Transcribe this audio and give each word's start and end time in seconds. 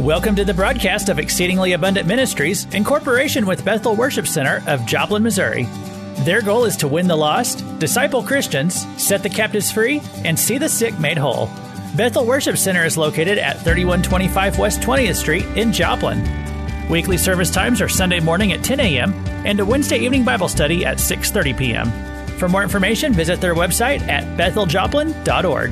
Welcome 0.00 0.36
to 0.36 0.44
the 0.44 0.52
broadcast 0.52 1.08
of 1.08 1.18
Exceedingly 1.18 1.72
Abundant 1.72 2.06
Ministries 2.06 2.66
in 2.74 2.84
cooperation 2.84 3.46
with 3.46 3.64
Bethel 3.64 3.96
Worship 3.96 4.26
Center 4.26 4.62
of 4.66 4.84
Joplin, 4.84 5.22
Missouri. 5.22 5.66
Their 6.18 6.42
goal 6.42 6.66
is 6.66 6.76
to 6.76 6.86
win 6.86 7.08
the 7.08 7.16
lost, 7.16 7.64
disciple 7.78 8.22
Christians, 8.22 8.84
set 9.02 9.22
the 9.22 9.30
captives 9.30 9.72
free, 9.72 10.02
and 10.22 10.38
see 10.38 10.58
the 10.58 10.68
sick 10.68 10.98
made 10.98 11.16
whole. 11.16 11.46
Bethel 11.96 12.26
Worship 12.26 12.58
Center 12.58 12.84
is 12.84 12.98
located 12.98 13.38
at 13.38 13.56
3125 13.60 14.58
West 14.58 14.82
20th 14.82 15.16
Street 15.16 15.46
in 15.56 15.72
Joplin. 15.72 16.22
Weekly 16.90 17.16
service 17.16 17.50
times 17.50 17.80
are 17.80 17.88
Sunday 17.88 18.20
morning 18.20 18.52
at 18.52 18.62
10 18.62 18.78
a.m. 18.80 19.14
and 19.46 19.58
a 19.60 19.64
Wednesday 19.64 19.96
evening 20.00 20.26
Bible 20.26 20.48
study 20.48 20.84
at 20.84 20.98
6:30 20.98 21.56
p.m. 21.56 21.90
For 22.36 22.50
more 22.50 22.62
information, 22.62 23.14
visit 23.14 23.40
their 23.40 23.54
website 23.54 24.06
at 24.08 24.24
betheljoplin.org. 24.36 25.70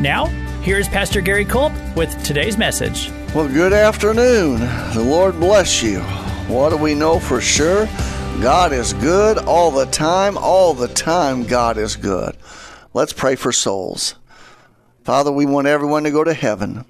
Now, 0.00 0.26
here's 0.60 0.86
Pastor 0.86 1.22
Gary 1.22 1.46
Culp 1.46 1.72
with 1.96 2.22
today's 2.24 2.58
message. 2.58 3.10
Well, 3.34 3.48
good 3.48 3.72
afternoon. 3.72 4.60
The 4.94 5.04
Lord 5.04 5.40
bless 5.40 5.82
you. 5.82 5.98
What 6.46 6.70
do 6.70 6.76
we 6.76 6.94
know 6.94 7.18
for 7.18 7.40
sure? 7.40 7.86
God 8.40 8.72
is 8.72 8.92
good 8.92 9.38
all 9.38 9.72
the 9.72 9.86
time. 9.86 10.38
All 10.38 10.72
the 10.72 10.86
time, 10.86 11.42
God 11.42 11.76
is 11.76 11.96
good. 11.96 12.36
Let's 12.92 13.12
pray 13.12 13.34
for 13.34 13.50
souls. 13.50 14.14
Father, 15.02 15.32
we 15.32 15.46
want 15.46 15.66
everyone 15.66 16.04
to 16.04 16.12
go 16.12 16.22
to 16.22 16.32
heaven. 16.32 16.84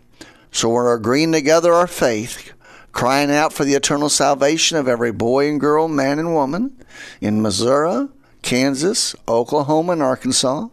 So 0.50 0.68
we're 0.68 0.94
agreeing 0.94 1.32
together 1.32 1.72
our 1.72 1.86
faith, 1.86 2.52
crying 2.92 3.30
out 3.30 3.54
for 3.54 3.64
the 3.64 3.72
eternal 3.72 4.10
salvation 4.10 4.76
of 4.76 4.86
every 4.86 5.12
boy 5.12 5.48
and 5.48 5.58
girl, 5.58 5.88
man 5.88 6.18
and 6.18 6.34
woman 6.34 6.76
in 7.22 7.40
Missouri, 7.40 8.08
Kansas, 8.42 9.16
Oklahoma, 9.26 9.92
and 9.92 10.02
Arkansas, 10.02 10.68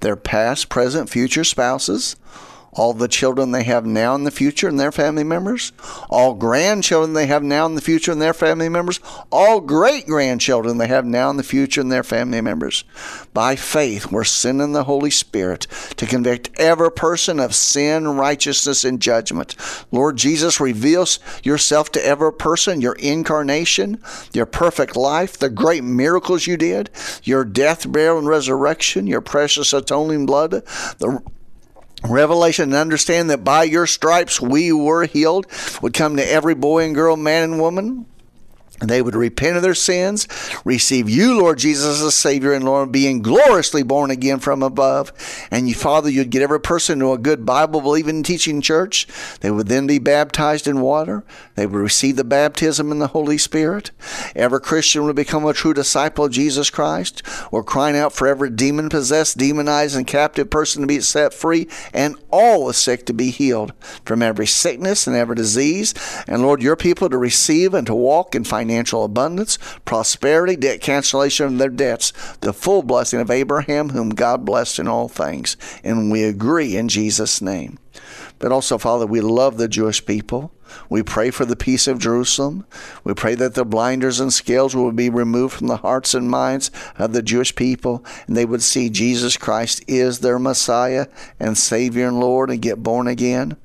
their 0.00 0.16
past, 0.16 0.68
present, 0.68 1.08
future 1.08 1.44
spouses 1.44 2.16
all 2.74 2.92
the 2.92 3.08
children 3.08 3.52
they 3.52 3.64
have 3.64 3.86
now 3.86 4.14
in 4.14 4.24
the 4.24 4.30
future 4.30 4.68
and 4.68 4.78
their 4.78 4.92
family 4.92 5.24
members, 5.24 5.72
all 6.08 6.34
grandchildren 6.34 7.12
they 7.12 7.26
have 7.26 7.42
now 7.42 7.66
in 7.66 7.74
the 7.74 7.80
future 7.80 8.12
and 8.12 8.20
their 8.20 8.34
family 8.34 8.68
members, 8.68 9.00
all 9.30 9.60
great 9.60 10.06
grandchildren 10.06 10.78
they 10.78 10.88
have 10.88 11.04
now 11.04 11.30
in 11.30 11.36
the 11.36 11.42
future 11.42 11.80
and 11.80 11.92
their 11.92 12.02
family 12.02 12.40
members. 12.40 12.84
By 13.32 13.56
faith, 13.56 14.10
we're 14.12 14.24
sending 14.24 14.72
the 14.72 14.84
Holy 14.84 15.10
Spirit 15.10 15.66
to 15.96 16.06
convict 16.06 16.50
every 16.58 16.90
person 16.90 17.40
of 17.40 17.54
sin, 17.54 18.08
righteousness, 18.08 18.84
and 18.84 19.00
judgment. 19.00 19.56
Lord 19.90 20.16
Jesus, 20.16 20.60
reveal 20.60 21.06
yourself 21.42 21.90
to 21.92 22.06
every 22.06 22.32
person, 22.32 22.80
your 22.80 22.94
incarnation, 22.94 24.00
your 24.32 24.46
perfect 24.46 24.96
life, 24.96 25.38
the 25.38 25.50
great 25.50 25.84
miracles 25.84 26.46
you 26.46 26.56
did, 26.56 26.90
your 27.22 27.44
death, 27.44 27.90
burial, 27.90 28.18
and 28.18 28.28
resurrection, 28.28 29.06
your 29.06 29.20
precious 29.20 29.72
atoning 29.72 30.26
blood, 30.26 30.50
the 30.50 31.20
revelation 32.04 32.64
and 32.64 32.74
understand 32.74 33.30
that 33.30 33.44
by 33.44 33.64
your 33.64 33.86
stripes 33.86 34.40
we 34.40 34.72
were 34.72 35.04
healed 35.04 35.46
would 35.82 35.94
come 35.94 36.16
to 36.16 36.30
every 36.30 36.54
boy 36.54 36.84
and 36.84 36.94
girl, 36.94 37.16
man 37.16 37.50
and 37.50 37.60
woman 37.60 38.06
they 38.80 39.00
would 39.00 39.14
repent 39.14 39.56
of 39.56 39.62
their 39.62 39.74
sins, 39.74 40.26
receive 40.64 41.08
you, 41.08 41.38
Lord 41.38 41.58
Jesus, 41.58 42.02
as 42.02 42.16
Savior 42.16 42.52
and 42.52 42.64
Lord, 42.64 42.90
being 42.90 43.22
gloriously 43.22 43.84
born 43.84 44.10
again 44.10 44.40
from 44.40 44.64
above. 44.64 45.12
And 45.50 45.68
you, 45.68 45.76
Father, 45.76 46.10
you'd 46.10 46.30
get 46.30 46.42
every 46.42 46.60
person 46.60 46.98
to 46.98 47.12
a 47.12 47.18
good 47.18 47.46
Bible 47.46 47.80
believing 47.80 48.24
teaching 48.24 48.60
church. 48.60 49.06
They 49.40 49.50
would 49.52 49.68
then 49.68 49.86
be 49.86 50.00
baptized 50.00 50.66
in 50.66 50.80
water. 50.80 51.24
They 51.54 51.66
would 51.66 51.78
receive 51.78 52.16
the 52.16 52.24
baptism 52.24 52.90
in 52.90 52.98
the 52.98 53.06
Holy 53.08 53.38
Spirit. 53.38 53.92
Every 54.34 54.60
Christian 54.60 55.04
would 55.04 55.16
become 55.16 55.46
a 55.46 55.52
true 55.52 55.72
disciple 55.72 56.24
of 56.24 56.32
Jesus 56.32 56.68
Christ. 56.68 57.22
We're 57.52 57.62
crying 57.62 57.96
out 57.96 58.12
for 58.12 58.26
every 58.26 58.50
demon 58.50 58.88
possessed, 58.88 59.38
demonized, 59.38 59.96
and 59.96 60.06
captive 60.06 60.50
person 60.50 60.82
to 60.82 60.88
be 60.88 61.00
set 61.00 61.32
free, 61.32 61.68
and 61.92 62.16
all 62.32 62.66
the 62.66 62.74
sick 62.74 63.06
to 63.06 63.12
be 63.12 63.30
healed 63.30 63.72
from 64.04 64.20
every 64.20 64.48
sickness 64.48 65.06
and 65.06 65.14
every 65.14 65.36
disease. 65.36 65.94
And 66.26 66.42
Lord, 66.42 66.60
your 66.60 66.76
people 66.76 67.08
to 67.08 67.16
receive 67.16 67.72
and 67.72 67.86
to 67.86 67.94
walk 67.94 68.34
in 68.34 68.42
financial 68.42 68.63
financial 68.64 69.04
abundance, 69.04 69.58
prosperity, 69.84 70.56
debt 70.56 70.80
cancellation 70.80 71.44
of 71.44 71.58
their 71.58 71.68
debts, 71.68 72.14
the 72.40 72.54
full 72.54 72.82
blessing 72.82 73.20
of 73.20 73.30
Abraham, 73.30 73.90
whom 73.90 74.08
God 74.08 74.46
blessed 74.46 74.78
in 74.78 74.88
all 74.88 75.06
things. 75.06 75.58
And 75.84 76.10
we 76.10 76.24
agree 76.24 76.74
in 76.74 76.88
Jesus' 76.88 77.42
name. 77.42 77.78
But 78.38 78.52
also, 78.52 78.78
Father, 78.78 79.06
we 79.06 79.20
love 79.20 79.58
the 79.58 79.68
Jewish 79.68 80.04
people. 80.06 80.50
We 80.88 81.02
pray 81.02 81.30
for 81.30 81.44
the 81.44 81.56
peace 81.56 81.86
of 81.86 81.98
Jerusalem. 81.98 82.64
We 83.02 83.14
pray 83.14 83.34
that 83.36 83.54
the 83.54 83.64
blinders 83.64 84.20
and 84.20 84.32
scales 84.32 84.74
will 84.74 84.92
be 84.92 85.10
removed 85.10 85.54
from 85.54 85.66
the 85.66 85.78
hearts 85.78 86.14
and 86.14 86.30
minds 86.30 86.70
of 86.98 87.12
the 87.12 87.22
Jewish 87.22 87.54
people, 87.54 88.04
and 88.26 88.36
they 88.36 88.44
would 88.44 88.62
see 88.62 88.90
Jesus 88.90 89.36
Christ 89.36 89.82
is 89.86 90.20
their 90.20 90.38
Messiah 90.38 91.06
and 91.40 91.56
Savior 91.56 92.08
and 92.08 92.20
Lord 92.20 92.50
and 92.50 92.62
get 92.62 92.82
born 92.82 93.06
again. 93.06 93.56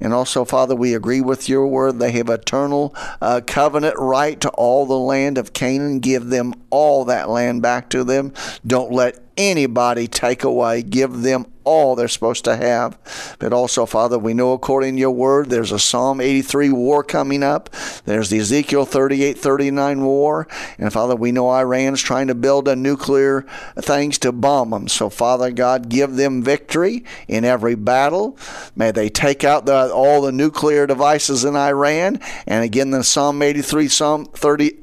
And 0.00 0.12
also, 0.12 0.44
Father, 0.44 0.74
we 0.74 0.94
agree 0.94 1.20
with 1.20 1.48
your 1.48 1.66
word. 1.66 1.98
They 1.98 2.12
have 2.12 2.28
eternal 2.28 2.94
uh, 3.20 3.40
covenant 3.46 3.96
right 3.98 4.40
to 4.40 4.50
all 4.50 4.86
the 4.86 4.98
land 4.98 5.38
of 5.38 5.52
Canaan. 5.52 6.00
Give 6.00 6.28
them 6.28 6.54
all 6.70 7.04
that 7.06 7.28
land 7.28 7.62
back 7.62 7.88
to 7.90 8.04
them. 8.04 8.32
Don't 8.66 8.92
let 8.92 9.18
anybody 9.38 10.08
take 10.08 10.44
away. 10.44 10.82
Give 10.82 11.22
them 11.22 11.46
all 11.68 11.94
they're 11.94 12.08
supposed 12.08 12.44
to 12.44 12.56
have. 12.56 12.98
But 13.38 13.52
also, 13.52 13.86
Father, 13.86 14.18
we 14.18 14.34
know 14.34 14.52
according 14.52 14.96
to 14.96 15.00
your 15.00 15.10
word, 15.10 15.50
there's 15.50 15.70
a 15.70 15.78
Psalm 15.78 16.20
83 16.20 16.57
war 16.66 17.04
coming 17.04 17.42
up. 17.42 17.70
There's 18.04 18.30
the 18.30 18.38
Ezekiel 18.38 18.84
38 18.84 19.38
39 19.38 20.04
war. 20.04 20.48
And 20.78 20.92
Father, 20.92 21.14
we 21.14 21.32
know 21.32 21.50
Iran's 21.50 22.02
trying 22.02 22.26
to 22.26 22.34
build 22.34 22.68
a 22.68 22.76
nuclear 22.76 23.46
things 23.76 24.18
to 24.18 24.32
bomb 24.32 24.70
them. 24.70 24.88
So, 24.88 25.08
Father 25.08 25.50
God, 25.50 25.88
give 25.88 26.16
them 26.16 26.42
victory 26.42 27.04
in 27.28 27.44
every 27.44 27.74
battle. 27.74 28.36
May 28.74 28.90
they 28.90 29.08
take 29.08 29.44
out 29.44 29.66
the, 29.66 29.92
all 29.92 30.20
the 30.20 30.32
nuclear 30.32 30.86
devices 30.86 31.44
in 31.44 31.56
Iran. 31.56 32.20
And 32.46 32.64
again, 32.64 32.90
the 32.90 33.04
Psalm 33.04 33.40
83, 33.42 33.88
Psalm 33.88 34.24
30, 34.26 34.78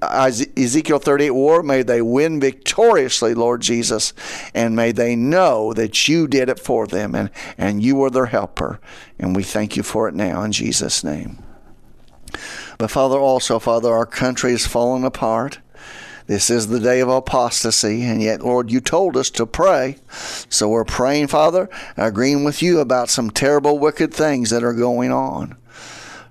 Ezekiel 0.57 1.00
38 1.00 1.31
war, 1.31 1.63
may 1.63 1.84
they 1.84 2.02
win 2.02 2.40
victoriously, 2.40 3.34
Lord 3.34 3.62
Jesus. 3.62 4.13
And 4.53 4.75
may 4.75 4.92
they 4.92 5.16
know 5.16 5.74
that 5.74 6.07
you 6.07 6.28
did 6.28 6.50
it 6.50 6.59
for 6.59 6.88
them, 6.88 7.16
and, 7.16 7.30
and 7.57 7.84
you 7.84 8.02
are 8.03 8.09
their 8.09 8.28
helper. 8.28 8.80
And 9.19 9.36
we 9.36 9.44
thank 9.44 9.75
you 9.75 9.84
for 9.84 10.07
it 10.07 10.16
now 10.16 10.44
in 10.44 10.52
Jesus' 10.52 11.03
name. 11.03 11.44
But 12.78 12.91
Father, 12.91 13.18
also, 13.18 13.59
Father, 13.59 13.91
our 13.91 14.06
country 14.06 14.53
is 14.53 14.68
falling 14.68 15.03
apart. 15.03 15.59
This 16.28 16.50
is 16.50 16.68
the 16.68 16.80
day 16.80 17.02
of 17.02 17.09
apostasy, 17.09 18.03
and 18.03 18.22
yet, 18.22 18.41
Lord, 18.41 18.72
you 18.72 18.81
told 18.81 19.16
us 19.16 19.30
to 19.31 19.46
pray. 19.46 19.97
So 20.50 20.69
we're 20.69 20.84
praying, 20.84 21.28
Father, 21.28 21.69
agreeing 21.97 22.44
with 22.44 22.63
you 22.63 22.80
about 22.80 23.09
some 23.09 23.30
terrible, 23.30 23.78
wicked 23.78 24.13
things 24.13 24.50
that 24.50 24.63
are 24.63 24.74
going 24.74 25.12
on. 25.12 25.56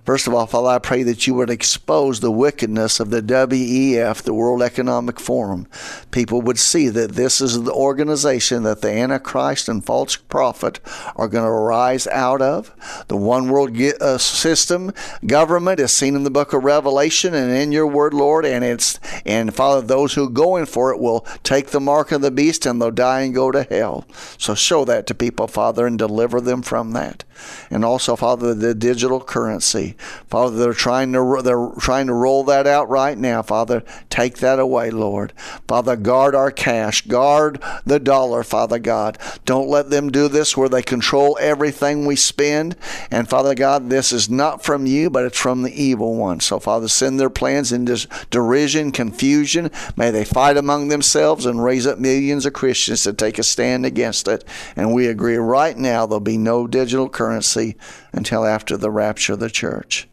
First 0.05 0.27
of 0.27 0.35
all, 0.35 0.47
Father, 0.47 0.69
I 0.69 0.79
pray 0.81 1.03
that 1.05 1.27
you 1.27 1.33
would 1.33 1.49
expose 1.49 2.21
the 2.21 2.31
wickedness 2.31 3.01
of 3.01 3.09
the 3.09 3.23
WEF, 3.23 4.23
the 4.23 4.35
World 4.35 4.61
Economic 4.61 5.19
Forum. 5.19 5.67
People 6.11 6.43
would 6.43 6.59
see 6.59 6.91
that 6.91 7.13
this 7.13 7.41
is 7.41 7.63
the 7.63 7.73
organization 7.73 8.65
that 8.65 8.83
the 8.83 8.91
Antichrist 8.91 9.67
and 9.67 9.83
false 9.83 10.17
prophet 10.17 10.79
are 11.17 11.27
going 11.27 11.47
to 11.47 11.51
rise 11.51 12.07
out 12.09 12.43
of. 12.43 12.71
The 13.09 13.17
one 13.17 13.49
world 13.49 13.75
uh, 13.81 14.19
system 14.19 14.93
government 15.27 15.81
is 15.81 15.93
seen 15.93 16.15
in 16.15 16.25
the 16.25 16.31
book 16.31 16.53
of 16.53 16.65
Revelation 16.65 17.33
and 17.33 17.51
in 17.51 17.73
your 17.73 17.87
word, 17.87 18.13
Lord, 18.13 18.45
and 18.45 18.63
it's 18.63 19.01
and 19.25 19.55
Father, 19.55 19.81
those 19.81 20.13
who 20.13 20.29
go 20.29 20.57
in 20.57 20.67
for 20.67 20.93
it 20.93 21.01
will 21.01 21.27
take 21.45 21.69
the 21.69 21.81
mark 21.81 22.13
of 22.13 22.21
the 22.21 22.31
beast 22.31 22.67
and 22.67 22.81
they'll 22.81 22.91
die 22.91 23.23
and 23.23 23.35
go 23.35 23.51
to 23.51 23.63
hell. 23.63 24.07
So 24.37 24.55
show 24.55 24.85
that 24.85 25.07
to 25.07 25.15
people, 25.15 25.47
Father, 25.47 25.87
and 25.87 25.99
deliver 25.99 26.43
them 26.43 26.61
from 26.61 26.93
that. 26.93 27.25
And 27.71 27.85
also, 27.85 28.17
Father, 28.17 28.55
the 28.55 28.75
digital 28.75 29.21
currency. 29.21 29.94
Father, 30.29 30.57
they're 30.57 30.73
trying 30.73 31.13
to 31.13 31.41
they're 31.43 31.71
trying 31.79 32.07
to 32.07 32.15
roll 32.15 32.45
that 32.45 32.67
out 32.67 32.89
right 32.89 33.17
now. 33.17 33.43
Father, 33.43 33.83
take 34.11 34.39
that 34.39 34.59
away, 34.59 34.91
Lord. 34.91 35.33
Father, 35.69 35.97
guard 35.97 36.35
our 36.35 36.51
cash, 36.51 37.03
guard 37.03 37.63
the 37.85 37.99
dollar, 37.99 38.43
Father 38.43 38.79
God. 38.79 39.19
Don't 39.45 39.69
let 39.69 39.91
them 39.91 40.11
do 40.11 40.29
this 40.29 40.57
where 40.57 40.69
they 40.69 40.83
control 40.83 41.39
everything 41.41 42.07
we 42.07 42.17
spend. 42.17 42.77
And 43.11 43.29
Father 43.29 43.55
God, 43.55 43.91
this 43.91 44.13
is 44.13 44.29
not 44.31 44.65
from 44.65 44.87
you, 44.87 45.11
but 45.11 45.25
it's 45.25 45.39
from 45.39 45.63
the 45.63 45.83
evil 45.83 46.17
one. 46.17 46.41
So 46.41 46.59
Father, 46.59 46.89
send 46.89 47.19
their 47.19 47.31
plans 47.31 47.73
into 47.73 48.07
derision, 48.31 48.93
confusion. 48.93 49.71
May 49.97 50.11
they 50.11 50.25
fight 50.25 50.57
among 50.57 50.89
themselves 50.89 51.47
and 51.47 51.63
raise 51.63 51.87
up 51.87 51.99
millions 51.99 52.47
of 52.47 52.53
Christians 52.53 53.03
to 53.03 53.13
take 53.13 53.39
a 53.39 53.43
stand 53.43 53.87
against 53.87 54.29
it. 54.29 54.45
And 54.77 54.93
we 54.93 55.07
agree 55.07 55.37
right 55.37 55.77
now 55.77 56.07
there'll 56.07 56.21
be 56.21 56.39
no 56.39 56.67
digital 56.67 57.09
currency 57.09 57.77
until 58.17 58.45
after 58.45 58.77
the 58.77 58.91
rapture 58.91 59.35
of 59.35 59.41
the 59.41 59.51
church. 59.51 60.09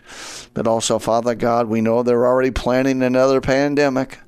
But 0.53 0.67
also, 0.67 0.99
Father 0.99 1.35
God, 1.35 1.67
we 1.67 1.81
know 1.81 2.03
they're 2.03 2.27
already 2.27 2.51
planning 2.51 3.01
another 3.01 3.39
pandemic. 3.41 4.19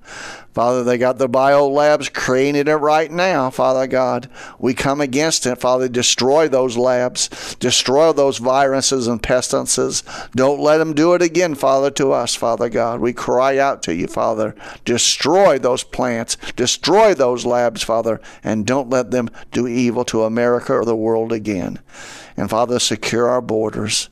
Father, 0.54 0.84
they 0.84 1.00
got 1.00 1.18
the 1.18 1.28
bio 1.28 1.68
labs 1.68 2.10
creating 2.10 2.68
it 2.68 2.74
right 2.74 3.10
now, 3.10 3.50
Father 3.50 3.88
God. 3.88 4.30
We 4.60 4.76
come 4.76 5.02
against 5.02 5.48
it, 5.48 5.60
Father. 5.60 5.90
Destroy 5.90 6.48
those 6.48 6.78
labs, 6.78 7.56
destroy 7.56 8.14
those 8.14 8.38
viruses 8.38 9.08
and 9.08 9.22
pestilences. 9.22 10.04
Don't 10.36 10.60
let 10.60 10.78
them 10.78 10.94
do 10.94 11.14
it 11.16 11.24
again, 11.24 11.56
Father, 11.56 11.90
to 11.92 12.12
us, 12.12 12.36
Father 12.36 12.70
God. 12.70 13.00
We 13.00 13.14
cry 13.14 13.58
out 13.58 13.82
to 13.84 13.96
you, 13.96 14.06
Father. 14.08 14.56
Destroy 14.86 15.58
those 15.58 15.84
plants, 15.84 16.38
destroy 16.56 17.16
those 17.16 17.46
labs, 17.46 17.82
Father, 17.82 18.22
and 18.44 18.68
don't 18.68 18.92
let 18.92 19.10
them 19.10 19.30
do 19.52 19.68
evil 19.68 20.06
to 20.06 20.24
America 20.24 20.74
or 20.74 20.86
the 20.86 20.96
world 20.96 21.34
again. 21.34 21.80
And 22.38 22.50
Father, 22.50 22.78
secure 22.78 23.28
our 23.28 23.42
borders. 23.42 24.10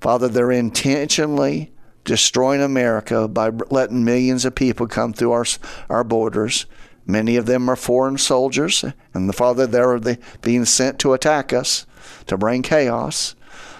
Father, 0.00 0.28
they're 0.28 0.52
intentionally 0.52 1.72
destroying 2.10 2.60
America 2.60 3.28
by 3.28 3.50
letting 3.70 4.04
millions 4.04 4.44
of 4.44 4.52
people 4.52 4.88
come 4.88 5.12
through 5.12 5.30
our, 5.30 5.44
our 5.88 6.02
borders. 6.02 6.66
Many 7.06 7.36
of 7.36 7.46
them 7.46 7.70
are 7.70 7.76
foreign 7.76 8.18
soldiers, 8.18 8.84
and 9.14 9.28
the 9.28 9.32
Father, 9.32 9.64
they're 9.64 10.18
being 10.42 10.64
sent 10.64 10.98
to 10.98 11.12
attack 11.12 11.52
us, 11.52 11.86
to 12.26 12.36
bring 12.36 12.62
chaos. 12.62 13.36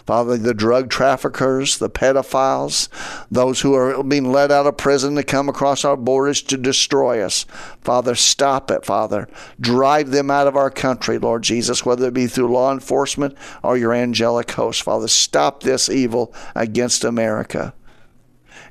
Father, 0.07 0.37
the 0.37 0.55
drug 0.55 0.91
traffickers, 0.91 1.79
the 1.79 1.91
pedophiles, 1.91 2.89
those 3.33 3.63
who 3.63 3.75
are 3.75 4.01
being 4.05 4.31
let 4.31 4.53
out 4.53 4.69
of 4.69 4.77
prison 4.77 5.17
to 5.17 5.25
come 5.25 5.49
across 5.49 5.85
our 5.85 5.97
borders 5.97 6.41
to 6.43 6.57
destroy 6.57 7.21
us. 7.21 7.47
Father, 7.81 8.15
stop 8.15 8.71
it, 8.71 8.85
Father. 8.85 9.29
Drive 9.61 10.13
them 10.13 10.31
out 10.31 10.47
of 10.47 10.55
our 10.55 10.71
country, 10.71 11.19
Lord 11.19 11.43
Jesus, 11.43 11.85
whether 11.85 12.07
it 12.07 12.15
be 12.15 12.29
through 12.29 12.53
law 12.53 12.73
enforcement 12.73 13.37
or 13.65 13.77
your 13.77 13.93
angelic 13.93 14.53
host. 14.53 14.83
Father, 14.83 15.09
stop 15.09 15.65
this 15.65 15.91
evil 15.91 16.33
against 16.55 17.03
America 17.03 17.75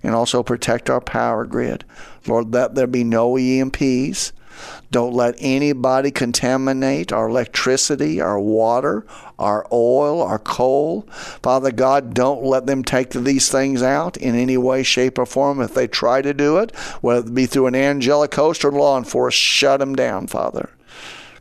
and 0.04 0.16
also 0.16 0.44
protect 0.44 0.90
our 0.90 1.02
power 1.02 1.46
grid. 1.46 1.86
Lord, 2.28 2.54
let 2.54 2.76
there 2.76 2.88
be 2.88 3.04
no 3.04 3.34
EMPs. 3.34 4.32
Don't 4.92 5.14
let 5.14 5.36
anybody 5.38 6.12
contaminate 6.12 7.14
our 7.14 7.30
electricity, 7.30 8.20
our 8.20 8.40
water, 8.40 9.06
our 9.38 9.66
oil, 9.72 10.22
our 10.22 10.40
coal. 10.40 11.04
Father 11.44 11.72
God, 11.72 12.14
don't 12.14 12.44
let 12.44 12.66
them 12.66 12.84
take 12.84 13.12
these 13.12 13.50
things 13.50 13.82
out 13.82 14.18
in 14.18 14.36
any 14.36 14.58
way, 14.58 14.84
shape, 14.84 15.18
or 15.18 15.26
form. 15.26 15.62
If 15.62 15.74
they 15.74 15.88
try 15.88 16.22
to 16.22 16.34
do 16.34 16.58
it, 16.58 16.76
whether 17.02 17.28
it 17.28 17.34
be 17.34 17.46
through 17.46 17.68
an 17.68 17.76
angelic 17.76 18.34
host 18.34 18.66
or 18.66 18.72
law 18.72 18.98
enforcement, 18.98 19.34
shut 19.34 19.80
them 19.80 19.96
down, 19.96 20.28
Father. 20.28 20.70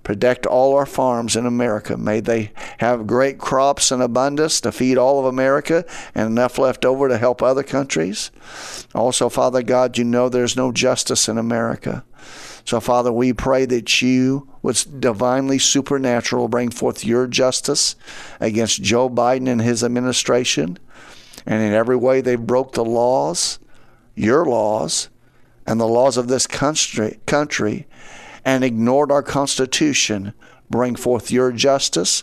Protect 0.09 0.47
all 0.47 0.75
our 0.75 0.87
farms 0.87 1.37
in 1.37 1.45
America. 1.45 1.95
May 1.99 2.21
they 2.21 2.51
have 2.79 3.07
great 3.07 3.37
crops 3.37 3.93
in 3.93 4.01
abundance 4.01 4.59
to 4.63 4.73
feed 4.73 4.97
all 4.97 5.19
of 5.19 5.27
America 5.27 5.85
and 6.15 6.29
enough 6.29 6.57
left 6.57 6.87
over 6.87 7.09
to 7.09 7.19
help 7.19 7.43
other 7.43 7.63
countries. 7.63 8.31
Also, 8.95 9.29
Father 9.29 9.63
God, 9.63 9.99
you 9.99 10.05
know 10.05 10.31
there's 10.31 10.57
no 10.57 10.73
justice 10.73 11.29
in 11.29 11.37
America. 11.37 12.07
So, 12.65 12.81
Father, 12.81 13.13
we 13.13 13.35
pray 13.35 13.67
that 13.67 14.01
you 14.01 14.49
would 14.63 14.83
divinely 14.99 15.59
supernatural 15.59 16.49
bring 16.49 16.71
forth 16.71 17.05
your 17.05 17.27
justice 17.27 17.95
against 18.41 18.81
Joe 18.81 19.11
Biden 19.11 19.47
and 19.47 19.61
his 19.61 19.85
administration. 19.85 20.79
And 21.45 21.63
in 21.63 21.75
every 21.75 21.97
way 21.97 22.23
they 22.23 22.37
broke 22.37 22.73
the 22.73 22.83
laws, 22.83 23.59
your 24.15 24.47
laws, 24.47 25.11
and 25.67 25.79
the 25.79 25.87
laws 25.87 26.17
of 26.17 26.29
this 26.29 26.47
country, 26.47 27.21
country 27.27 27.87
and 28.45 28.65
ignored 28.65 29.13
our 29.13 29.23
Constitution 29.23 30.33
bring 30.71 30.97
forth 30.97 31.31
your 31.31 31.53
justice. 31.53 32.23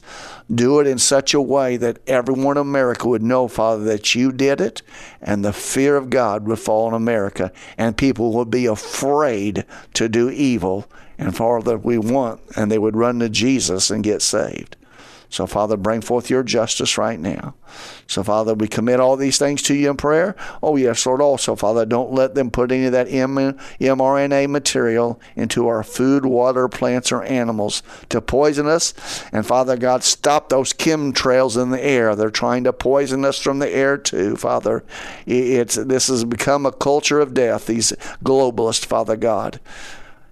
Do 0.53 0.79
it 0.79 0.87
in 0.87 0.97
such 0.97 1.33
a 1.33 1.41
way 1.41 1.77
that 1.77 1.99
everyone 2.07 2.57
in 2.57 2.61
America 2.61 3.07
would 3.07 3.23
know, 3.23 3.47
Father, 3.47 3.83
that 3.85 4.15
you 4.15 4.31
did 4.31 4.61
it, 4.61 4.81
and 5.21 5.43
the 5.43 5.53
fear 5.53 5.95
of 5.95 6.09
God 6.09 6.47
would 6.47 6.59
fall 6.59 6.87
on 6.87 6.93
America, 6.93 7.51
and 7.77 7.97
people 7.97 8.33
would 8.33 8.51
be 8.51 8.65
afraid 8.65 9.65
to 9.93 10.07
do 10.07 10.29
evil. 10.29 10.85
And 11.17 11.35
Father, 11.35 11.77
we 11.77 11.97
want, 11.97 12.41
and 12.55 12.71
they 12.71 12.77
would 12.77 12.95
run 12.95 13.19
to 13.19 13.29
Jesus 13.29 13.89
and 13.89 14.03
get 14.03 14.21
saved. 14.21 14.75
So, 15.29 15.47
Father, 15.47 15.75
bring 15.77 16.01
forth 16.01 16.29
your 16.29 16.43
justice 16.43 16.97
right 16.97 17.19
now. 17.19 17.55
So, 18.07 18.23
Father, 18.23 18.53
we 18.53 18.67
commit 18.67 18.99
all 18.99 19.17
these 19.17 19.37
things 19.37 19.61
to 19.63 19.73
you 19.73 19.89
in 19.89 19.97
prayer. 19.97 20.35
Oh, 20.61 20.75
yes, 20.75 21.05
Lord, 21.05 21.21
also, 21.21 21.55
Father, 21.55 21.85
don't 21.85 22.13
let 22.13 22.35
them 22.35 22.51
put 22.51 22.71
any 22.71 22.85
of 22.85 22.91
that 22.91 23.07
mRNA 23.07 24.49
material 24.49 25.19
into 25.35 25.67
our 25.67 25.83
food, 25.83 26.25
water, 26.25 26.67
plants, 26.67 27.11
or 27.11 27.23
animals 27.23 27.81
to 28.09 28.21
poison 28.21 28.67
us. 28.67 28.93
And, 29.31 29.45
Father 29.45 29.75
God, 29.77 30.03
stop 30.03 30.49
those 30.49 30.73
chemtrails 30.73 31.61
in 31.61 31.71
the 31.71 31.83
air. 31.83 32.15
They're 32.15 32.29
trying 32.29 32.63
to 32.65 32.73
poison 32.73 33.25
us 33.25 33.39
from 33.39 33.59
the 33.59 33.69
air, 33.69 33.97
too, 33.97 34.35
Father. 34.35 34.83
It's, 35.25 35.75
this 35.75 36.07
has 36.07 36.23
become 36.23 36.65
a 36.65 36.71
culture 36.71 37.19
of 37.19 37.33
death, 37.33 37.65
these 37.65 37.91
globalists, 38.23 38.85
Father 38.85 39.15
God. 39.15 39.59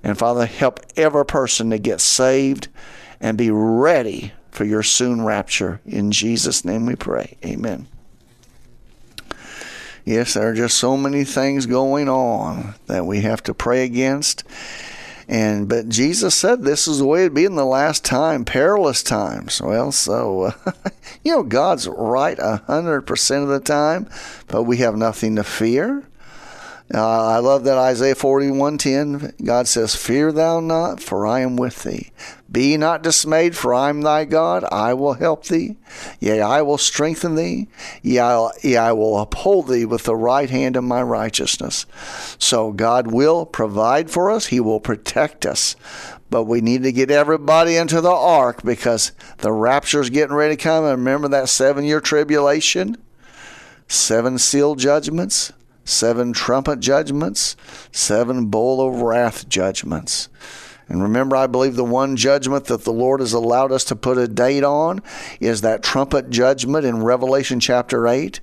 And, 0.03 0.17
Father, 0.17 0.45
help 0.45 0.81
every 0.95 1.25
person 1.25 1.69
to 1.71 1.79
get 1.79 2.01
saved 2.01 2.67
and 3.19 3.37
be 3.37 3.49
ready 3.49 4.33
for 4.53 4.65
your 4.65 4.83
soon 4.83 5.23
rapture. 5.23 5.81
In 5.85 6.11
Jesus' 6.11 6.63
name 6.63 6.85
we 6.85 6.95
pray. 6.95 7.37
Amen. 7.43 7.87
Yes, 10.05 10.33
there 10.33 10.49
are 10.49 10.53
just 10.53 10.77
so 10.77 10.95
many 10.95 11.23
things 11.23 11.65
going 11.65 12.07
on 12.07 12.75
that 12.87 13.05
we 13.05 13.21
have 13.21 13.41
to 13.43 13.53
pray 13.53 13.83
against. 13.83 14.43
And 15.27 15.69
but 15.69 15.87
Jesus 15.89 16.35
said 16.35 16.61
this 16.61 16.87
is 16.87 16.99
the 16.99 17.05
way 17.05 17.21
it'd 17.21 17.33
be 17.33 17.45
in 17.45 17.55
the 17.55 17.65
last 17.65 18.03
time, 18.03 18.43
perilous 18.43 19.01
times. 19.01 19.61
Well, 19.61 19.91
so 19.91 20.41
uh, 20.41 20.71
you 21.23 21.31
know 21.31 21.43
God's 21.43 21.87
right 21.87 22.37
a 22.37 22.57
hundred 22.67 23.03
percent 23.03 23.43
of 23.43 23.49
the 23.49 23.61
time, 23.61 24.09
but 24.47 24.63
we 24.63 24.77
have 24.77 24.97
nothing 24.97 25.37
to 25.37 25.43
fear. 25.43 26.03
Uh, 26.95 27.25
I 27.25 27.39
love 27.39 27.63
that 27.63 27.77
Isaiah 27.77 28.13
41:10. 28.13 29.33
God 29.43 29.67
says, 29.67 29.95
"Fear 29.95 30.31
thou 30.31 30.59
not, 30.59 30.99
for 30.99 31.25
I 31.25 31.39
am 31.39 31.55
with 31.55 31.81
thee. 31.81 32.11
Be 32.51 32.77
not 32.77 33.01
dismayed, 33.01 33.57
for 33.57 33.73
I 33.73 33.89
am 33.89 34.03
thy 34.03 34.25
God. 34.25 34.63
I 34.71 34.93
will 34.93 35.13
help 35.13 35.45
thee. 35.45 35.77
Yea, 36.19 36.41
I 36.41 36.61
will 36.61 36.77
strengthen 36.77 37.33
thee. 37.33 37.67
Yea, 38.03 38.77
I 38.77 38.91
will 38.91 39.17
uphold 39.17 39.69
thee 39.69 39.85
with 39.85 40.03
the 40.03 40.15
right 40.15 40.51
hand 40.51 40.75
of 40.75 40.83
my 40.83 41.01
righteousness." 41.01 41.87
So 42.37 42.71
God 42.71 43.07
will 43.07 43.47
provide 43.47 44.11
for 44.11 44.29
us. 44.29 44.47
He 44.47 44.59
will 44.59 44.79
protect 44.79 45.47
us. 45.47 45.75
But 46.29 46.43
we 46.43 46.61
need 46.61 46.83
to 46.83 46.91
get 46.91 47.09
everybody 47.09 47.75
into 47.75 48.01
the 48.01 48.11
ark 48.11 48.61
because 48.63 49.13
the 49.39 49.51
rapture 49.51 50.01
is 50.01 50.11
getting 50.11 50.35
ready 50.35 50.55
to 50.55 50.61
come. 50.61 50.83
And 50.85 50.99
remember 50.99 51.27
that 51.29 51.49
seven 51.49 51.85
year 51.85 51.99
tribulation? 51.99 52.97
Seven 53.87 54.37
seal 54.37 54.75
judgments? 54.75 55.53
Seven 55.85 56.33
trumpet 56.33 56.79
judgments, 56.79 57.55
seven 57.91 58.47
bowl 58.47 58.81
of 58.87 59.01
wrath 59.01 59.47
judgments. 59.49 60.29
And 60.89 61.01
remember, 61.01 61.35
I 61.35 61.47
believe 61.47 61.75
the 61.75 61.83
one 61.83 62.17
judgment 62.17 62.65
that 62.65 62.83
the 62.83 62.91
Lord 62.91 63.21
has 63.21 63.33
allowed 63.33 63.71
us 63.71 63.85
to 63.85 63.95
put 63.95 64.17
a 64.17 64.27
date 64.27 64.63
on 64.63 65.01
is 65.39 65.61
that 65.61 65.81
trumpet 65.81 66.29
judgment 66.29 66.85
in 66.85 67.03
Revelation 67.03 67.59
chapter 67.59 68.07
8, 68.07 68.41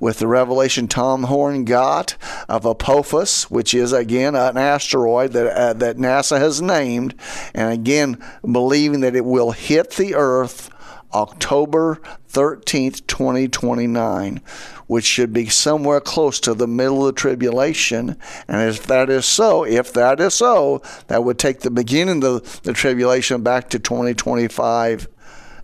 with 0.00 0.18
the 0.18 0.26
revelation 0.26 0.86
Tom 0.86 1.24
Horn 1.24 1.64
got 1.64 2.16
of 2.48 2.66
Apophis, 2.66 3.50
which 3.50 3.72
is 3.72 3.92
again 3.92 4.34
an 4.34 4.58
asteroid 4.58 5.32
that, 5.32 5.46
uh, 5.46 5.72
that 5.72 5.96
NASA 5.96 6.38
has 6.38 6.60
named, 6.60 7.14
and 7.54 7.72
again, 7.72 8.22
believing 8.42 9.00
that 9.00 9.16
it 9.16 9.24
will 9.24 9.52
hit 9.52 9.92
the 9.92 10.14
earth 10.14 10.70
October 11.12 12.00
13th, 12.28 13.06
2029 13.06 14.40
which 14.88 15.04
should 15.04 15.32
be 15.32 15.46
somewhere 15.46 16.00
close 16.00 16.40
to 16.40 16.54
the 16.54 16.66
middle 16.66 17.06
of 17.06 17.14
the 17.14 17.20
tribulation. 17.20 18.16
And 18.48 18.68
if 18.68 18.86
that 18.86 19.08
is 19.08 19.26
so, 19.26 19.62
if 19.64 19.92
that 19.92 20.18
is 20.18 20.34
so, 20.34 20.82
that 21.06 21.22
would 21.22 21.38
take 21.38 21.60
the 21.60 21.70
beginning 21.70 22.24
of 22.24 22.62
the 22.62 22.72
tribulation 22.72 23.42
back 23.42 23.68
to 23.70 23.78
2025, 23.78 25.06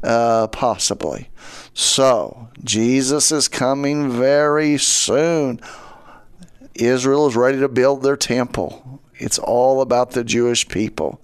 uh, 0.02 0.46
possibly. 0.48 1.30
So, 1.72 2.48
Jesus 2.62 3.32
is 3.32 3.48
coming 3.48 4.10
very 4.10 4.76
soon. 4.76 5.58
Israel 6.74 7.26
is 7.26 7.34
ready 7.34 7.60
to 7.60 7.68
build 7.68 8.02
their 8.02 8.16
temple. 8.16 9.00
It's 9.14 9.38
all 9.38 9.80
about 9.80 10.10
the 10.10 10.22
Jewish 10.22 10.68
people. 10.68 11.22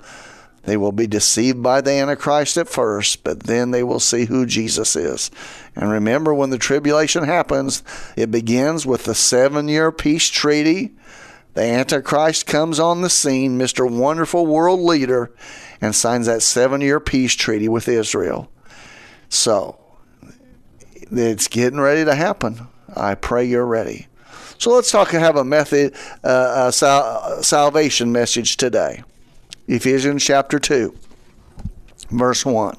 They 0.65 0.77
will 0.77 0.93
be 0.93 1.07
deceived 1.07 1.63
by 1.63 1.81
the 1.81 1.93
Antichrist 1.93 2.57
at 2.57 2.69
first, 2.69 3.25
but 3.25 3.45
then 3.45 3.71
they 3.71 3.83
will 3.83 4.01
see 4.01 4.27
who 4.27 4.45
Jesus 4.45 4.95
is. 4.95 5.31
And 5.75 5.91
remember, 5.91 6.35
when 6.35 6.51
the 6.51 6.59
tribulation 6.59 7.25
happens, 7.25 7.83
it 8.17 8.31
begins 8.31 8.85
with 8.85 9.05
the 9.05 9.15
seven 9.15 9.69
year 9.69 9.91
peace 9.91 10.29
treaty. 10.29 10.93
The 11.55 11.63
Antichrist 11.63 12.47
comes 12.47 12.79
on 12.79 13.01
the 13.01 13.11
scene, 13.11 13.59
Mr. 13.59 13.91
Wonderful 13.91 14.47
World 14.47 14.81
Leader, 14.81 15.33
and 15.81 15.95
signs 15.95 16.27
that 16.27 16.43
seven 16.43 16.81
year 16.81 17.01
peace 17.01 17.35
treaty 17.35 17.69
with 17.69 17.89
Israel. 17.89 18.51
So, 19.29 19.79
it's 21.11 21.49
getting 21.49 21.81
ready 21.81 22.05
to 22.05 22.15
happen. 22.15 22.69
I 22.95 23.15
pray 23.15 23.45
you're 23.45 23.67
ready. 23.67 24.09
So 24.59 24.73
let's 24.75 24.91
talk 24.91 25.15
and 25.15 25.23
have 25.23 25.37
a 25.37 25.45
method, 25.45 25.95
uh, 26.23 26.67
a 26.67 26.73
sal- 26.73 27.43
salvation 27.43 28.13
message 28.13 28.59
today. 28.59 29.03
Ephesians 29.71 30.25
chapter 30.25 30.59
2, 30.59 30.93
verse 32.11 32.45
1. 32.45 32.77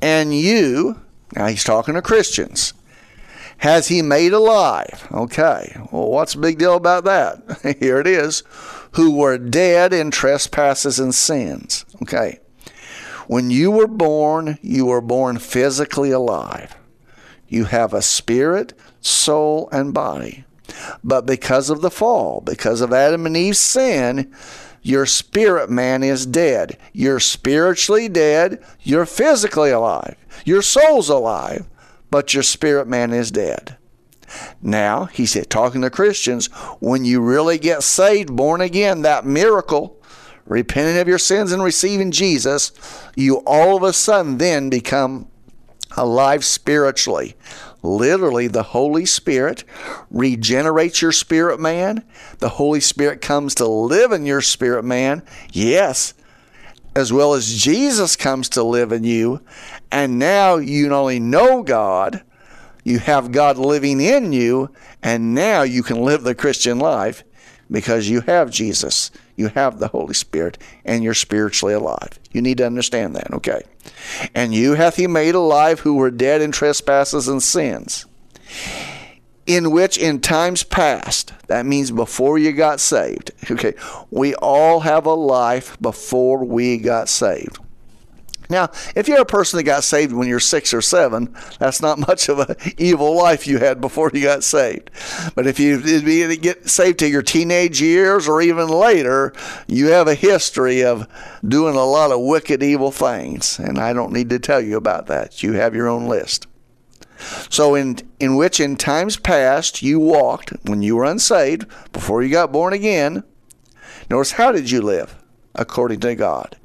And 0.00 0.32
you, 0.32 1.00
now 1.34 1.48
he's 1.48 1.64
talking 1.64 1.94
to 1.94 2.02
Christians, 2.02 2.74
has 3.58 3.88
he 3.88 4.02
made 4.02 4.32
alive? 4.32 5.08
Okay, 5.10 5.76
well, 5.90 6.08
what's 6.10 6.34
the 6.34 6.40
big 6.40 6.58
deal 6.58 6.76
about 6.76 7.04
that? 7.04 7.76
Here 7.80 7.98
it 7.98 8.06
is. 8.06 8.44
Who 8.92 9.16
were 9.16 9.36
dead 9.36 9.92
in 9.92 10.12
trespasses 10.12 11.00
and 11.00 11.12
sins. 11.12 11.84
Okay. 12.02 12.38
When 13.26 13.50
you 13.50 13.72
were 13.72 13.88
born, 13.88 14.58
you 14.62 14.86
were 14.86 15.00
born 15.00 15.38
physically 15.38 16.12
alive. 16.12 16.76
You 17.48 17.64
have 17.64 17.92
a 17.92 18.02
spirit, 18.02 18.74
soul, 19.00 19.68
and 19.72 19.92
body. 19.92 20.44
But 21.02 21.26
because 21.26 21.68
of 21.68 21.80
the 21.80 21.90
fall, 21.90 22.40
because 22.42 22.80
of 22.80 22.92
Adam 22.92 23.26
and 23.26 23.36
Eve's 23.36 23.58
sin, 23.58 24.32
your 24.82 25.06
spirit 25.06 25.70
man 25.70 26.02
is 26.02 26.26
dead. 26.26 26.76
You're 26.92 27.20
spiritually 27.20 28.08
dead. 28.08 28.62
You're 28.80 29.06
physically 29.06 29.70
alive. 29.70 30.16
Your 30.44 30.62
soul's 30.62 31.08
alive, 31.08 31.68
but 32.10 32.34
your 32.34 32.42
spirit 32.42 32.88
man 32.88 33.12
is 33.12 33.30
dead. 33.30 33.76
Now, 34.60 35.04
he 35.06 35.26
said, 35.26 35.50
talking 35.50 35.82
to 35.82 35.90
Christians, 35.90 36.46
when 36.80 37.04
you 37.04 37.20
really 37.20 37.58
get 37.58 37.82
saved, 37.82 38.34
born 38.34 38.60
again, 38.60 39.02
that 39.02 39.26
miracle, 39.26 40.00
repenting 40.46 40.98
of 40.98 41.08
your 41.08 41.18
sins 41.18 41.52
and 41.52 41.62
receiving 41.62 42.10
Jesus, 42.10 42.72
you 43.14 43.36
all 43.46 43.76
of 43.76 43.82
a 43.82 43.92
sudden 43.92 44.38
then 44.38 44.68
become 44.68 45.28
alive 45.96 46.44
spiritually. 46.44 47.36
Literally, 47.82 48.46
the 48.46 48.62
Holy 48.62 49.04
Spirit 49.04 49.64
regenerates 50.10 51.02
your 51.02 51.12
spirit 51.12 51.58
man. 51.58 52.04
The 52.38 52.50
Holy 52.50 52.80
Spirit 52.80 53.20
comes 53.20 53.54
to 53.56 53.66
live 53.66 54.12
in 54.12 54.24
your 54.24 54.40
spirit 54.40 54.84
man. 54.84 55.22
Yes, 55.52 56.14
as 56.94 57.12
well 57.12 57.34
as 57.34 57.60
Jesus 57.60 58.16
comes 58.16 58.48
to 58.50 58.62
live 58.62 58.92
in 58.92 59.04
you. 59.04 59.40
And 59.90 60.18
now 60.18 60.56
you 60.56 60.88
not 60.88 61.00
only 61.00 61.20
know 61.20 61.62
God, 61.62 62.22
you 62.84 62.98
have 62.98 63.32
God 63.32 63.58
living 63.58 64.00
in 64.00 64.32
you, 64.32 64.70
and 65.02 65.34
now 65.34 65.62
you 65.62 65.82
can 65.82 66.02
live 66.02 66.22
the 66.22 66.34
Christian 66.34 66.78
life 66.78 67.24
because 67.70 68.08
you 68.08 68.20
have 68.22 68.50
Jesus, 68.50 69.10
you 69.36 69.48
have 69.48 69.78
the 69.78 69.88
Holy 69.88 70.14
Spirit, 70.14 70.58
and 70.84 71.02
you're 71.02 71.14
spiritually 71.14 71.74
alive. 71.74 72.18
You 72.32 72.42
need 72.42 72.58
to 72.58 72.66
understand 72.66 73.16
that, 73.16 73.32
okay? 73.32 73.62
And 74.34 74.54
you 74.54 74.74
hath 74.74 74.96
he 74.96 75.06
made 75.06 75.34
alive 75.34 75.80
who 75.80 75.94
were 75.94 76.10
dead 76.10 76.40
in 76.40 76.52
trespasses 76.52 77.28
and 77.28 77.42
sins, 77.42 78.06
in 79.46 79.70
which 79.70 79.98
in 79.98 80.20
times 80.20 80.62
past, 80.62 81.32
that 81.48 81.66
means 81.66 81.90
before 81.90 82.38
you 82.38 82.52
got 82.52 82.80
saved, 82.80 83.32
okay, 83.50 83.74
we 84.10 84.34
all 84.36 84.80
have 84.80 85.06
a 85.06 85.14
life 85.14 85.76
before 85.80 86.44
we 86.44 86.78
got 86.78 87.08
saved. 87.08 87.58
Now, 88.50 88.70
if 88.94 89.08
you're 89.08 89.20
a 89.20 89.26
person 89.26 89.56
that 89.56 89.64
got 89.64 89.84
saved 89.84 90.12
when 90.12 90.28
you're 90.28 90.40
six 90.40 90.74
or 90.74 90.82
seven, 90.82 91.34
that's 91.58 91.80
not 91.80 91.98
much 92.08 92.28
of 92.28 92.38
an 92.40 92.56
evil 92.78 93.16
life 93.16 93.46
you 93.46 93.58
had 93.58 93.80
before 93.80 94.10
you 94.12 94.22
got 94.22 94.44
saved. 94.44 94.90
But 95.34 95.46
if 95.46 95.58
you 95.58 96.36
get 96.36 96.68
saved 96.68 96.98
to 97.00 97.08
your 97.08 97.22
teenage 97.22 97.80
years 97.80 98.28
or 98.28 98.42
even 98.42 98.68
later, 98.68 99.32
you 99.66 99.86
have 99.88 100.08
a 100.08 100.14
history 100.14 100.82
of 100.84 101.08
doing 101.46 101.76
a 101.76 101.84
lot 101.84 102.10
of 102.10 102.20
wicked, 102.20 102.62
evil 102.62 102.90
things. 102.90 103.58
And 103.58 103.78
I 103.78 103.92
don't 103.92 104.12
need 104.12 104.30
to 104.30 104.38
tell 104.38 104.60
you 104.60 104.76
about 104.76 105.06
that. 105.06 105.42
You 105.42 105.52
have 105.54 105.74
your 105.74 105.88
own 105.88 106.06
list. 106.06 106.46
So, 107.50 107.76
in, 107.76 107.98
in 108.18 108.34
which 108.34 108.58
in 108.58 108.76
times 108.76 109.16
past 109.16 109.80
you 109.80 110.00
walked 110.00 110.52
when 110.64 110.82
you 110.82 110.96
were 110.96 111.04
unsaved, 111.04 111.66
before 111.92 112.22
you 112.22 112.30
got 112.30 112.50
born 112.52 112.72
again, 112.72 113.22
notice 114.10 114.32
how 114.32 114.50
did 114.50 114.70
you 114.70 114.82
live? 114.82 115.14
According 115.54 116.00
to 116.00 116.14
God. 116.14 116.56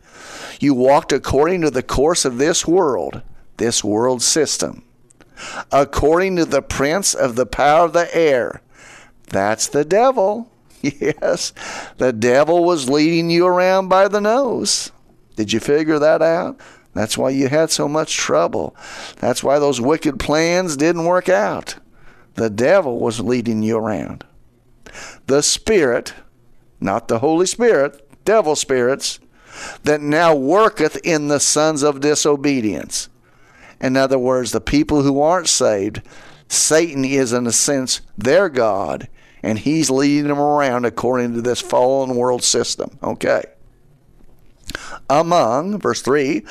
You 0.59 0.73
walked 0.73 1.11
according 1.11 1.61
to 1.61 1.71
the 1.71 1.83
course 1.83 2.25
of 2.25 2.37
this 2.37 2.67
world, 2.67 3.21
this 3.57 3.83
world 3.83 4.21
system, 4.21 4.83
according 5.71 6.35
to 6.37 6.45
the 6.45 6.61
prince 6.61 7.13
of 7.13 7.35
the 7.35 7.45
power 7.45 7.85
of 7.85 7.93
the 7.93 8.13
air. 8.15 8.61
That's 9.29 9.67
the 9.67 9.85
devil. 9.85 10.51
Yes, 10.81 11.53
the 11.97 12.13
devil 12.13 12.63
was 12.63 12.87
leading 12.87 13.31
you 13.31 13.47
around 13.47 13.89
by 13.89 14.07
the 14.07 14.21
nose. 14.21 14.91
Did 15.35 15.51
you 15.51 15.59
figure 15.59 15.97
that 15.97 16.21
out? 16.21 16.61
That's 16.93 17.17
why 17.17 17.31
you 17.31 17.47
had 17.47 17.71
so 17.71 17.87
much 17.87 18.15
trouble. 18.15 18.75
That's 19.19 19.43
why 19.43 19.59
those 19.59 19.81
wicked 19.81 20.19
plans 20.19 20.77
didn't 20.77 21.05
work 21.05 21.29
out. 21.29 21.75
The 22.35 22.49
devil 22.49 22.99
was 22.99 23.19
leading 23.19 23.63
you 23.63 23.77
around. 23.77 24.23
The 25.25 25.41
Spirit, 25.41 26.13
not 26.79 27.07
the 27.07 27.19
Holy 27.19 27.47
Spirit, 27.47 28.23
devil 28.23 28.55
spirits, 28.55 29.19
that 29.83 30.01
now 30.01 30.35
worketh 30.35 30.97
in 31.03 31.27
the 31.27 31.39
sons 31.39 31.83
of 31.83 31.99
disobedience. 31.99 33.09
In 33.79 33.95
other 33.95 34.17
words, 34.17 34.51
the 34.51 34.61
people 34.61 35.03
who 35.03 35.21
aren't 35.21 35.49
saved, 35.49 36.01
Satan 36.47 37.05
is, 37.05 37.33
in 37.33 37.45
a 37.47 37.51
sense, 37.51 38.01
their 38.17 38.49
God, 38.49 39.07
and 39.43 39.59
he's 39.59 39.89
leading 39.89 40.27
them 40.27 40.39
around 40.39 40.85
according 40.85 41.33
to 41.33 41.41
this 41.41 41.61
fallen 41.61 42.15
world 42.15 42.43
system. 42.43 42.97
Okay. 43.03 43.43
Among, 45.09 45.79
verse 45.79 46.01
3, 46.01 46.43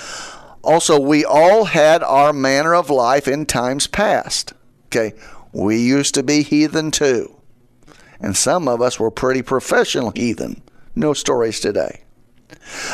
also 0.62 0.98
we 1.00 1.24
all 1.24 1.64
had 1.64 2.02
our 2.02 2.32
manner 2.32 2.74
of 2.74 2.90
life 2.90 3.26
in 3.28 3.46
times 3.46 3.86
past. 3.86 4.52
Okay. 4.86 5.14
We 5.52 5.78
used 5.78 6.14
to 6.14 6.22
be 6.22 6.42
heathen 6.42 6.90
too. 6.90 7.36
And 8.20 8.36
some 8.36 8.68
of 8.68 8.80
us 8.80 8.98
were 8.98 9.10
pretty 9.10 9.42
professional 9.42 10.12
heathen. 10.12 10.62
No 10.94 11.12
stories 11.12 11.60
today 11.60 12.05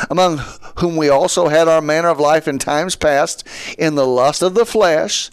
among 0.09 0.37
whom 0.79 0.95
we 0.95 1.09
also 1.09 1.47
had 1.47 1.67
our 1.67 1.81
manner 1.81 2.09
of 2.09 2.19
life 2.19 2.47
in 2.47 2.59
times 2.59 2.95
past, 2.95 3.47
in 3.77 3.95
the 3.95 4.05
lust 4.05 4.41
of 4.41 4.53
the 4.53 4.65
flesh, 4.65 5.29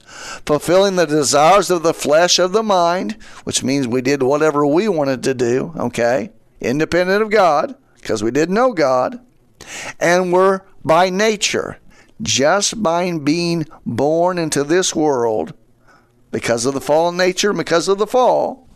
fulfilling 0.46 0.96
the 0.96 1.06
desires 1.06 1.70
of 1.70 1.82
the 1.82 1.94
flesh 1.94 2.38
of 2.38 2.52
the 2.52 2.62
mind, 2.62 3.12
which 3.44 3.62
means 3.62 3.86
we 3.86 4.00
did 4.00 4.22
whatever 4.22 4.66
we 4.66 4.88
wanted 4.88 5.22
to 5.22 5.34
do, 5.34 5.72
okay, 5.76 6.30
independent 6.60 7.22
of 7.22 7.30
God, 7.30 7.74
because 7.96 8.22
we 8.22 8.30
didn't 8.30 8.54
know 8.54 8.72
God, 8.72 9.20
and 9.98 10.32
were 10.32 10.64
by 10.84 11.10
nature, 11.10 11.78
just 12.22 12.82
by 12.82 13.16
being 13.18 13.66
born 13.84 14.38
into 14.38 14.64
this 14.64 14.94
world, 14.94 15.54
because 16.30 16.64
of 16.64 16.74
the 16.74 16.80
fallen 16.80 17.16
nature, 17.16 17.52
because 17.52 17.88
of 17.88 17.98
the 17.98 18.06
fall, 18.06 18.68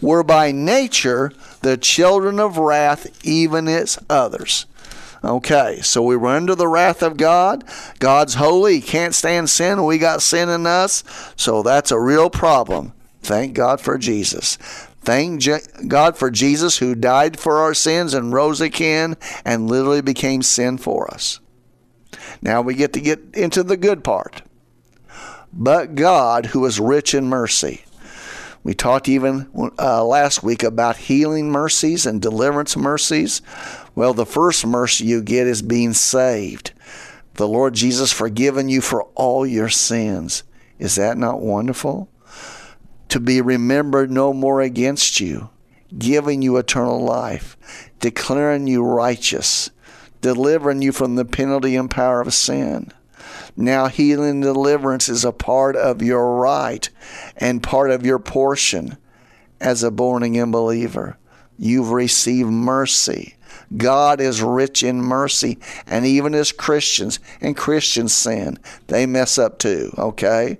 were 0.00 0.22
by 0.22 0.52
nature 0.52 1.32
the 1.62 1.76
children 1.76 2.38
of 2.40 2.58
wrath, 2.58 3.06
even 3.24 3.68
as 3.68 3.98
others. 4.08 4.66
Okay, 5.22 5.80
so 5.82 6.02
we 6.02 6.16
were 6.16 6.28
under 6.28 6.54
the 6.54 6.68
wrath 6.68 7.02
of 7.02 7.16
God. 7.16 7.64
God's 7.98 8.34
holy. 8.34 8.76
He 8.76 8.80
can't 8.80 9.14
stand 9.14 9.50
sin. 9.50 9.84
We 9.84 9.98
got 9.98 10.22
sin 10.22 10.48
in 10.48 10.66
us. 10.66 11.04
So 11.36 11.62
that's 11.62 11.90
a 11.90 12.00
real 12.00 12.30
problem. 12.30 12.94
Thank 13.22 13.54
God 13.54 13.80
for 13.80 13.98
Jesus. 13.98 14.56
Thank 15.02 15.44
God 15.88 16.16
for 16.16 16.30
Jesus 16.30 16.78
who 16.78 16.94
died 16.94 17.38
for 17.38 17.58
our 17.58 17.74
sins 17.74 18.14
and 18.14 18.32
rose 18.32 18.60
again 18.60 19.16
and 19.44 19.68
literally 19.68 20.02
became 20.02 20.42
sin 20.42 20.78
for 20.78 21.12
us. 21.12 21.40
Now 22.42 22.62
we 22.62 22.74
get 22.74 22.92
to 22.94 23.00
get 23.00 23.20
into 23.34 23.62
the 23.62 23.76
good 23.76 24.02
part. 24.02 24.42
But 25.52 25.94
God, 25.96 26.46
who 26.46 26.64
is 26.64 26.80
rich 26.80 27.14
in 27.14 27.26
mercy. 27.26 27.84
We 28.62 28.74
talked 28.74 29.08
even 29.08 29.48
uh, 29.78 30.04
last 30.04 30.42
week 30.42 30.62
about 30.62 30.96
healing 30.96 31.50
mercies 31.50 32.04
and 32.04 32.20
deliverance 32.20 32.76
mercies. 32.76 33.40
Well, 33.94 34.12
the 34.12 34.26
first 34.26 34.66
mercy 34.66 35.06
you 35.06 35.22
get 35.22 35.46
is 35.46 35.62
being 35.62 35.94
saved. 35.94 36.72
The 37.34 37.48
Lord 37.48 37.74
Jesus 37.74 38.12
forgiven 38.12 38.68
you 38.68 38.82
for 38.82 39.04
all 39.14 39.46
your 39.46 39.70
sins. 39.70 40.42
Is 40.78 40.96
that 40.96 41.16
not 41.16 41.40
wonderful? 41.40 42.10
To 43.08 43.20
be 43.20 43.40
remembered 43.40 44.10
no 44.10 44.34
more 44.34 44.60
against 44.60 45.20
you, 45.20 45.50
giving 45.96 46.42
you 46.42 46.58
eternal 46.58 47.02
life, 47.02 47.56
declaring 47.98 48.66
you 48.66 48.84
righteous, 48.84 49.70
delivering 50.20 50.82
you 50.82 50.92
from 50.92 51.16
the 51.16 51.24
penalty 51.24 51.76
and 51.76 51.90
power 51.90 52.20
of 52.20 52.34
sin. 52.34 52.92
Now, 53.56 53.88
healing 53.88 54.30
and 54.30 54.42
deliverance 54.42 55.08
is 55.08 55.24
a 55.24 55.32
part 55.32 55.76
of 55.76 56.02
your 56.02 56.36
right 56.36 56.88
and 57.36 57.62
part 57.62 57.90
of 57.90 58.04
your 58.04 58.18
portion 58.18 58.96
as 59.60 59.82
a 59.82 59.90
born 59.90 60.22
again 60.22 60.50
believer. 60.50 61.18
You've 61.58 61.90
received 61.90 62.48
mercy. 62.48 63.36
God 63.76 64.20
is 64.20 64.42
rich 64.42 64.82
in 64.82 65.02
mercy. 65.02 65.58
And 65.86 66.06
even 66.06 66.34
as 66.34 66.52
Christians, 66.52 67.18
and 67.40 67.56
Christians 67.56 68.14
sin, 68.14 68.58
they 68.86 69.06
mess 69.06 69.38
up 69.38 69.58
too, 69.58 69.92
okay? 69.98 70.58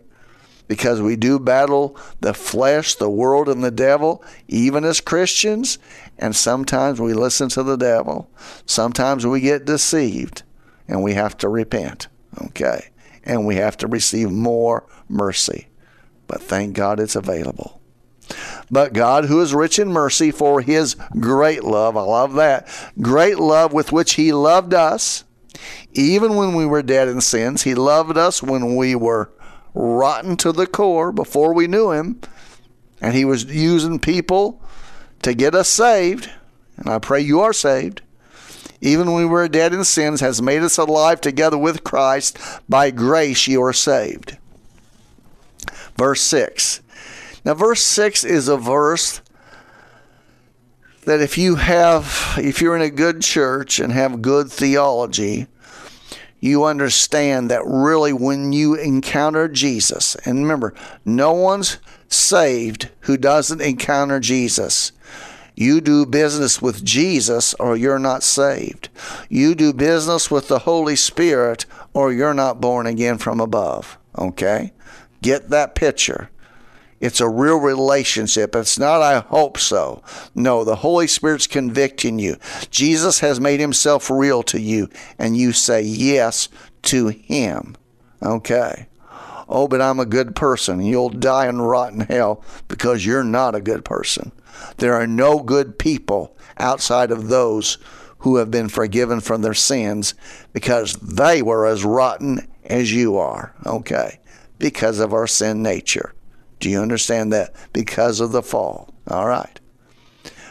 Because 0.69 1.01
we 1.01 1.17
do 1.17 1.39
battle 1.41 1.97
the 2.21 2.35
flesh, 2.35 2.95
the 2.95 3.11
world, 3.11 3.49
and 3.49 3.65
the 3.65 3.71
devil, 3.71 4.23
even 4.47 4.85
as 4.85 5.01
Christians. 5.01 5.79
And 6.19 6.37
sometimes 6.37 7.01
we 7.01 7.15
listen 7.15 7.49
to 7.51 7.63
the 7.63 7.77
devil. 7.77 8.31
Sometimes 8.67 9.27
we 9.27 9.41
get 9.41 9.65
deceived 9.65 10.43
and 10.87 11.03
we 11.03 11.15
have 11.15 11.37
to 11.39 11.49
repent, 11.49 12.09
okay? 12.47 12.91
And 13.25 13.47
we 13.47 13.57
have 13.57 13.77
to 13.79 13.87
receive 13.87 14.31
more 14.31 14.87
mercy. 15.09 15.69
But 16.27 16.43
thank 16.43 16.75
God 16.75 17.01
it's 17.01 17.17
available. 17.17 17.81
But 18.71 18.93
God, 18.93 19.25
who 19.25 19.41
is 19.41 19.53
rich 19.53 19.79
in 19.79 19.89
mercy 19.89 20.31
for 20.31 20.61
his 20.61 20.95
great 21.19 21.65
love, 21.65 21.97
I 21.97 22.03
love 22.03 22.35
that, 22.35 22.69
great 23.01 23.39
love 23.39 23.73
with 23.73 23.91
which 23.91 24.15
he 24.15 24.33
loved 24.33 24.73
us, 24.73 25.25
even 25.93 26.37
when 26.37 26.55
we 26.55 26.67
were 26.67 26.83
dead 26.83 27.09
in 27.09 27.21
sins, 27.21 27.63
he 27.63 27.75
loved 27.75 28.17
us 28.17 28.43
when 28.43 28.77
we 28.77 28.95
were 28.95 29.33
rotten 29.75 30.37
to 30.37 30.53
the 30.53 30.67
core 30.67 31.13
before 31.13 31.53
we 31.53 31.67
knew 31.67 31.91
him. 31.91 32.21
And 33.01 33.15
he 33.15 33.25
was 33.25 33.45
using 33.45 33.99
people 33.99 34.63
to 35.23 35.35
get 35.35 35.55
us 35.55 35.69
saved. 35.69 36.31
And 36.77 36.89
I 36.89 36.99
pray 36.99 37.21
you 37.21 37.41
are 37.41 37.53
saved. 37.53 38.03
Even 38.81 39.13
when 39.13 39.17
we 39.17 39.27
were 39.27 39.49
dead 39.49 39.75
in 39.75 39.85
sins, 39.85 40.21
has 40.21 40.41
made 40.41 40.63
us 40.63 40.79
alive 40.79 41.21
together 41.21 41.59
with 41.59 41.85
Christ. 41.85 42.39
By 42.69 42.91
grace 42.91 43.47
you 43.47 43.63
are 43.63 43.73
saved. 43.73 44.39
Verse 45.97 46.23
6 46.23 46.81
now, 47.45 47.55
verse 47.55 47.83
6 47.83 48.25
is 48.25 48.49
a 48.49 48.57
verse 48.57 49.23
that 51.05 51.21
if 51.21 51.39
you 51.39 51.57
have, 51.57 52.35
if 52.37 52.61
you're 52.61 52.77
in 52.77 52.83
a 52.83 52.91
good 52.91 53.23
church 53.23 53.79
and 53.79 53.93
have 53.93 54.21
good 54.21 54.53
theology, 54.53 55.47
you 56.39 56.65
understand 56.65 57.51
that 57.51 57.65
really 57.65 58.13
when 58.13 58.53
you 58.53 58.75
encounter 58.75 59.49
Jesus, 59.49 60.17
and 60.27 60.39
remember, 60.39 60.75
no 61.05 61.33
one's 61.33 61.79
saved 62.09 62.91
who 63.01 63.17
doesn't 63.17 63.61
encounter 63.61 64.21
Jesus. 64.21 64.93
You 65.61 65.83
do 65.83 66.07
business 66.07 66.63
with 66.63 66.83
Jesus 66.83 67.53
or 67.61 67.77
you're 67.77 67.99
not 67.99 68.23
saved. 68.23 68.89
You 69.29 69.55
do 69.55 69.75
business 69.75 70.31
with 70.31 70.49
the 70.49 70.61
Holy 70.61 70.97
Spirit 70.97 71.67
or 71.93 72.15
you're 72.15 72.33
not 72.33 72.63
born 72.63 72.87
again 72.87 73.19
from 73.19 73.41
above. 73.41 73.99
Okay? 74.17 74.73
Get 75.21 75.51
that 75.51 75.75
picture. 75.75 76.31
It's 76.99 77.21
a 77.21 77.29
real 77.29 77.61
relationship. 77.61 78.57
It's 78.57 78.79
not, 78.79 79.03
I 79.03 79.21
hope 79.21 79.59
so. 79.59 80.03
No, 80.35 80.65
the 80.65 80.77
Holy 80.77 81.07
Spirit's 81.07 81.47
convicting 81.47 82.19
you. 82.19 82.37
Jesus 82.71 83.21
has 83.21 83.39
made 83.39 83.61
himself 83.61 84.09
real 84.09 84.43
to 84.45 84.59
you, 84.59 84.89
and 85.19 85.37
you 85.37 85.53
say 85.53 85.83
yes 85.83 86.49
to 86.85 87.09
him. 87.09 87.77
Okay. 88.23 88.87
Oh, 89.47 89.69
but 89.69 89.83
I'm 89.83 90.01
a 90.01 90.07
good 90.07 90.35
person. 90.35 90.81
You'll 90.81 91.11
die 91.11 91.49
in 91.49 92.01
hell 92.01 92.43
because 92.69 93.05
you're 93.05 93.25
not 93.25 93.55
a 93.55 93.61
good 93.61 93.85
person. 93.85 94.33
There 94.79 94.95
are 94.95 95.07
no 95.07 95.41
good 95.41 95.79
people 95.79 96.37
outside 96.59 97.11
of 97.11 97.29
those 97.29 97.79
who 98.19 98.37
have 98.37 98.51
been 98.51 98.69
forgiven 98.69 99.21
from 99.21 99.43
their 99.43 99.55
sins 99.55 100.15
because 100.53 100.95
they 100.95 101.43
were 101.43 101.67
as 101.67 101.85
rotten 101.85 102.47
as 102.65 102.93
you 102.93 103.17
are. 103.17 103.55
Okay. 103.67 104.21
Because 104.59 105.01
of 105.01 105.13
our 105.13 105.27
sin 105.27 105.63
nature. 105.63 106.15
Do 106.59 106.69
you 106.69 106.81
understand 106.81 107.33
that? 107.33 107.55
Because 107.73 108.21
of 108.21 108.33
the 108.33 108.43
fall. 108.43 108.95
All 109.09 109.27
right. 109.27 109.59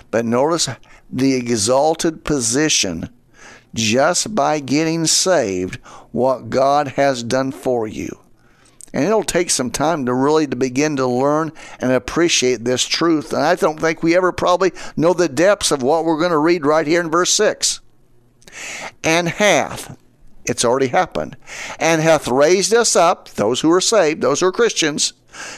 But 0.10 0.25
notice 0.25 0.68
the 1.12 1.36
exalted 1.36 2.24
position 2.24 3.10
just 3.75 4.34
by 4.34 4.60
getting 4.60 5.06
saved, 5.06 5.75
what 6.12 6.50
God 6.50 6.89
has 6.89 7.24
done 7.24 7.51
for 7.51 7.88
you. 7.88 8.20
And 8.93 9.05
it'll 9.05 9.24
take 9.24 9.50
some 9.50 9.72
time 9.72 10.05
to 10.05 10.13
really 10.13 10.48
to 10.48 10.55
begin 10.55 10.96
to 10.96 11.05
learn 11.05 11.51
and 11.79 11.91
appreciate 11.91 12.65
this 12.65 12.86
truth. 12.86 13.34
And 13.34 13.43
I 13.43 13.55
don't 13.55 13.79
think 13.79 14.01
we 14.01 14.15
ever 14.15 14.31
probably 14.31 14.72
know 14.98 15.13
the 15.13 15.29
depths 15.29 15.72
of 15.72 15.84
what 15.84 16.05
we're 16.05 16.19
going 16.19 16.31
to 16.31 16.38
read 16.38 16.65
right 16.65 16.88
here 16.88 17.01
in 17.01 17.12
verse 17.12 17.34
6. 17.34 17.81
And 19.03 19.29
hath, 19.29 19.98
it's 20.46 20.65
already 20.65 20.88
happened, 20.88 21.38
and 21.79 22.01
hath 22.01 22.27
raised 22.27 22.74
us 22.74 22.96
up, 22.96 23.29
those 23.29 23.62
who 23.62 23.72
are 23.72 23.81
saved, 23.81 24.22
those 24.22 24.39
who 24.39 24.48
are 24.48 24.51
Christians, 24.51 25.13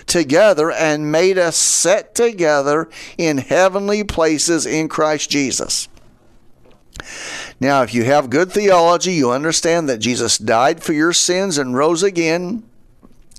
together 0.05 0.71
and 0.71 1.11
made 1.11 1.38
us 1.38 1.55
set 1.55 2.13
together 2.13 2.89
in 3.17 3.38
heavenly 3.38 4.03
places 4.03 4.65
in 4.65 4.89
Christ 4.89 5.29
Jesus. 5.29 5.88
Now, 7.59 7.83
if 7.83 7.93
you 7.93 8.03
have 8.03 8.29
good 8.29 8.51
theology, 8.51 9.13
you 9.13 9.31
understand 9.31 9.88
that 9.88 10.00
Jesus 10.00 10.38
died 10.38 10.83
for 10.83 10.93
your 10.93 11.13
sins 11.13 11.57
and 11.57 11.75
rose 11.75 12.03
again. 12.03 12.63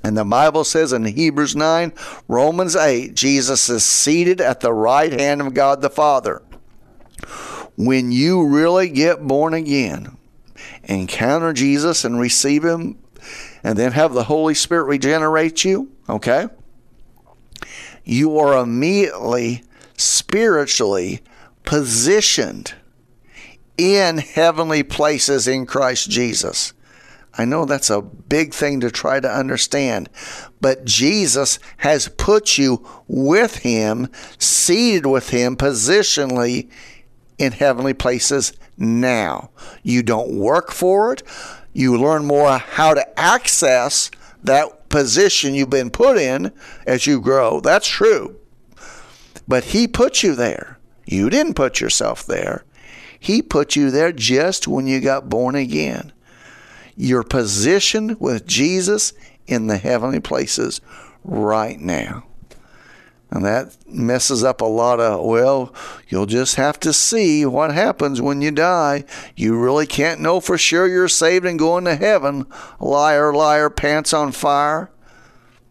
And 0.03 0.17
the 0.17 0.25
Bible 0.25 0.65
says 0.65 0.93
in 0.93 1.05
Hebrews 1.05 1.55
9, 1.55 1.93
Romans 2.27 2.75
8, 2.75 3.15
Jesus 3.15 3.69
is 3.69 3.85
seated 3.85 4.41
at 4.41 4.61
the 4.61 4.73
right 4.73 5.13
hand 5.13 5.41
of 5.41 5.55
God 5.55 5.81
the 5.81 5.91
Father. 5.91 6.43
When 7.77 8.11
you 8.13 8.47
really 8.47 8.89
get 8.89 9.27
born 9.27 9.55
again, 9.55 10.17
encounter 10.85 11.53
Jesus 11.53 12.05
and 12.05 12.19
receive 12.19 12.65
Him, 12.65 12.99
and 13.63 13.79
then 13.79 13.93
have 13.93 14.13
the 14.13 14.25
Holy 14.25 14.55
Spirit 14.55 14.85
regenerate 14.85 15.65
you, 15.65 15.93
okay? 16.09 16.49
You 18.05 18.39
are 18.39 18.61
immediately 18.61 19.63
spiritually 19.97 21.21
positioned 21.65 22.75
in 23.79 24.19
heavenly 24.19 24.83
places 24.83 25.47
in 25.47 25.67
Christ 25.67 26.11
Jesus. 26.11 26.73
I 27.39 27.45
know 27.47 27.65
that's 27.65 27.89
a 27.89 28.03
big 28.03 28.53
thing 28.53 28.81
to 28.81 28.91
try 28.91 29.19
to 29.19 29.31
understand, 29.31 30.11
but 30.61 30.85
Jesus 30.85 31.59
has 31.79 32.09
put 32.09 32.59
you 32.59 32.87
with 33.09 33.59
Him, 33.59 34.09
seated 34.39 35.07
with 35.07 35.31
Him 35.31 35.57
positionally 35.57 36.71
in 37.39 37.53
heavenly 37.53 37.95
places 37.95 38.53
now. 38.77 39.51
You 39.83 40.03
don't 40.03 40.37
work 40.37 40.73
for 40.73 41.13
it. 41.13 41.23
You 41.73 41.97
learn 41.97 42.27
more 42.27 42.59
how 42.59 42.93
to 42.93 43.19
access 43.19 44.11
that 44.45 44.91
position 44.91 45.55
you've 45.55 45.71
been 45.71 45.91
put 45.91 46.19
in 46.19 46.53
as 46.87 47.07
you 47.07 47.21
grow. 47.21 47.61
That's 47.61 47.89
true. 47.89 48.37
But 49.49 49.65
He 49.65 49.89
put 49.89 50.23
you 50.23 50.35
there. 50.35 50.79
You 51.07 51.31
didn't 51.31 51.55
put 51.55 51.81
yourself 51.81 52.27
there. 52.27 52.65
He 53.19 53.41
put 53.41 53.75
you 53.75 53.91
there 53.91 54.13
just 54.13 54.69
when 54.69 54.87
you 54.87 55.01
got 55.01 55.29
born 55.31 55.55
again. 55.55 56.13
You're 56.97 57.23
positioned 57.23 58.21
with 58.21 58.47
Jesus 58.47 59.13
in 59.47 59.67
the 59.67 59.79
heavenly 59.79 60.21
places 60.21 60.81
right 61.25 61.79
now. 61.79 62.25
And 63.33 63.47
that 63.47 63.75
messes 63.87 64.45
up 64.45 64.61
a 64.61 64.67
lot 64.67 65.01
of, 65.01 65.25
well, 65.25 65.75
you'll 66.07 66.27
just 66.27 66.57
have 66.57 66.79
to 66.81 66.93
see 66.93 67.47
what 67.47 67.73
happens 67.73 68.21
when 68.21 68.43
you 68.43 68.51
die. 68.51 69.05
You 69.35 69.59
really 69.59 69.87
can't 69.87 70.21
know 70.21 70.39
for 70.39 70.59
sure 70.59 70.87
you're 70.87 71.09
saved 71.09 71.47
and 71.47 71.59
going 71.59 71.87
to 71.87 71.97
heaven. 71.97 72.47
Liar, 72.79 73.33
liar, 73.33 73.71
pants 73.71 74.13
on 74.13 74.33
fire. 74.33 74.92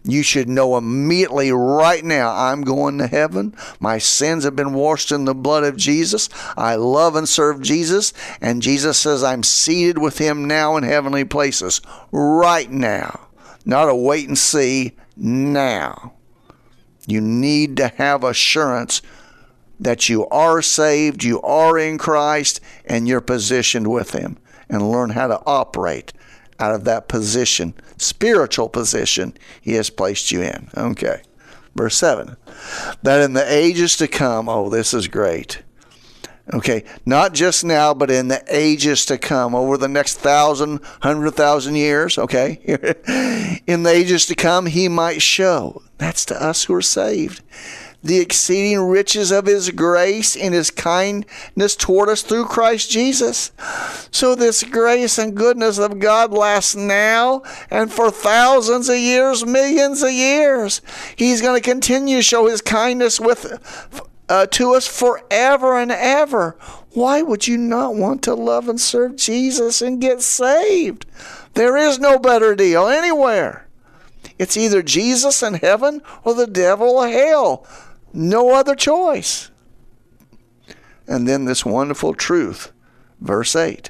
You 0.04 0.24
should 0.24 0.50
know 0.50 0.78
immediately 0.78 1.52
right 1.52 2.04
now 2.04 2.34
I'm 2.36 2.62
going 2.64 2.98
to 2.98 3.08
heaven. 3.08 3.56
My 3.80 4.00
sins 4.00 4.44
have 4.44 4.56
been 4.56 4.74
washed 4.74 5.12
in 5.12 5.26
the 5.26 5.36
blood 5.36 5.64
of 5.64 5.78
Jesus. 5.78 6.28
I 6.58 6.76
love 6.76 7.16
and 7.16 7.30
serve 7.30 7.62
Jesus. 7.62 8.12
And 8.42 8.62
Jesus 8.62 8.98
says 8.98 9.24
I'm 9.24 9.44
seated 9.44 10.00
with 10.00 10.18
him 10.18 10.46
now 10.46 10.76
in 10.76 10.84
heavenly 10.84 11.24
places 11.24 11.82
right 12.12 12.70
now. 12.70 13.28
Not 13.64 13.90
a 13.90 13.96
wait 13.96 14.28
and 14.28 14.38
see 14.38 14.94
now. 15.16 16.14
You 17.08 17.22
need 17.22 17.78
to 17.78 17.90
have 17.90 18.24
assurance 18.24 19.02
that 19.80 20.10
you 20.10 20.28
are 20.28 20.62
saved, 20.62 21.24
you 21.24 21.42
are 21.42 21.78
in 21.78 21.98
Christ, 21.98 22.62
and 22.86 23.08
you're 23.08 23.22
positioned 23.22 23.88
with 23.92 24.12
Him, 24.12 24.38
and 24.70 24.92
learn 24.92 25.10
how 25.10 25.28
to 25.28 25.42
operate 25.46 26.14
out 26.62 26.76
of 26.76 26.84
that 26.86 27.08
position, 27.08 27.74
spiritual 27.98 28.70
position 28.70 29.34
He 29.62 29.74
has 29.74 29.90
placed 29.90 30.32
you 30.32 30.42
in. 30.42 30.70
Okay. 30.76 31.22
Verse 31.76 31.96
7 31.96 32.36
that 33.04 33.22
in 33.22 33.34
the 33.34 33.46
ages 33.52 33.98
to 33.98 34.08
come, 34.08 34.50
oh, 34.50 34.70
this 34.70 34.94
is 34.94 35.08
great. 35.08 35.64
Okay, 36.54 36.84
not 37.06 37.34
just 37.34 37.64
now, 37.64 37.94
but 37.94 38.12
in 38.12 38.28
the 38.28 38.44
ages 38.50 39.06
to 39.06 39.18
come, 39.18 39.56
over 39.56 39.78
the 39.78 39.88
next 39.88 40.18
thousand, 40.18 40.82
hundred 41.02 41.32
thousand 41.32 41.76
years, 41.76 42.18
okay? 42.18 42.60
in 43.68 43.84
the 43.84 43.92
ages 43.92 44.26
to 44.26 44.36
come, 44.36 44.66
he 44.66 44.90
might 44.90 45.22
show. 45.22 45.82
That's 45.98 46.26
to 46.26 46.44
us 46.44 46.66
who 46.66 46.74
are 46.74 46.82
saved. 46.82 47.42
The 48.04 48.20
exceeding 48.20 48.80
riches 48.80 49.32
of 49.32 49.46
his 49.46 49.70
grace 49.70 50.36
and 50.36 50.54
his 50.54 50.72
kindness 50.72 51.76
toward 51.76 52.10
us 52.10 52.24
through 52.24 52.46
Christ 52.46 52.90
Jesus. 52.90 53.52
So, 54.12 54.34
this 54.34 54.64
grace 54.64 55.18
and 55.18 55.38
goodness 55.38 55.78
of 55.78 56.00
God 56.00 56.32
lasts 56.32 56.76
now 56.76 57.44
and 57.70 57.92
for 57.92 58.10
thousands 58.10 58.90
of 58.90 58.98
years, 58.98 59.46
millions 59.46 60.02
of 60.02 60.12
years. 60.12 60.82
He's 61.16 61.42
going 61.42 61.62
to 61.62 61.70
continue 61.70 62.18
to 62.18 62.24
show 62.24 62.48
his 62.48 62.62
kindness 62.62 63.20
with 63.20 63.60
uh, 64.32 64.48
to 64.48 64.74
us 64.74 64.88
forever 64.88 65.78
and 65.78 65.92
ever. 65.92 66.56
Why 66.94 67.22
would 67.22 67.48
you 67.48 67.58
not 67.58 67.96
want 67.96 68.24
to 68.24 68.34
love 68.34 68.70
and 68.70 68.80
serve 68.80 69.18
Jesus 69.18 69.82
and 69.82 70.00
get 70.00 70.22
saved? 70.22 71.06
There 71.54 71.76
is 71.76 72.00
no 72.00 72.18
better 72.18 72.56
deal 72.56 72.88
anywhere. 72.88 73.68
It's 74.40 74.56
either 74.56 74.82
Jesus 74.82 75.44
in 75.44 75.56
heaven 75.56 76.02
or 76.24 76.34
the 76.34 76.48
devil 76.48 77.02
in 77.04 77.12
hell. 77.12 77.68
No 78.14 78.54
other 78.54 78.76
choice. 78.76 79.52
And 81.08 81.28
then 81.28 81.46
this 81.46 81.66
wonderful 81.66 82.14
truth, 82.14 82.72
verse 83.20 83.56
8 83.56 83.90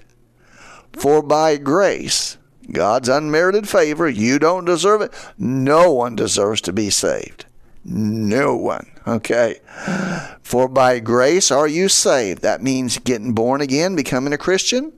For 0.93 1.21
by 1.21 1.57
grace, 1.57 2.37
God's 2.71 3.09
unmerited 3.09 3.67
favor, 3.67 4.07
you 4.07 4.39
don't 4.39 4.65
deserve 4.65 5.01
it. 5.01 5.13
No 5.37 5.91
one 5.91 6.15
deserves 6.15 6.61
to 6.61 6.73
be 6.73 6.89
saved. 6.89 7.45
No 7.83 8.55
one. 8.55 8.91
Okay. 9.07 9.59
For 10.43 10.67
by 10.67 10.99
grace 10.99 11.49
are 11.49 11.67
you 11.67 11.89
saved. 11.89 12.43
That 12.43 12.61
means 12.61 12.99
getting 12.99 13.33
born 13.33 13.61
again, 13.61 13.95
becoming 13.95 14.33
a 14.33 14.37
Christian 14.37 14.93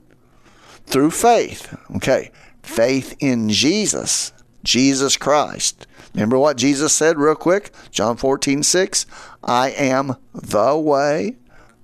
through 0.84 1.10
faith. 1.10 1.74
Okay. 1.96 2.30
Faith 2.62 3.16
in 3.20 3.48
Jesus, 3.48 4.32
Jesus 4.64 5.16
Christ. 5.16 5.86
Remember 6.14 6.38
what 6.38 6.56
Jesus 6.56 6.92
said, 6.92 7.18
real 7.18 7.34
quick? 7.34 7.70
John 7.90 8.16
14, 8.16 8.62
6. 8.62 9.06
I 9.42 9.70
am 9.70 10.16
the 10.32 10.76
way, 10.76 11.36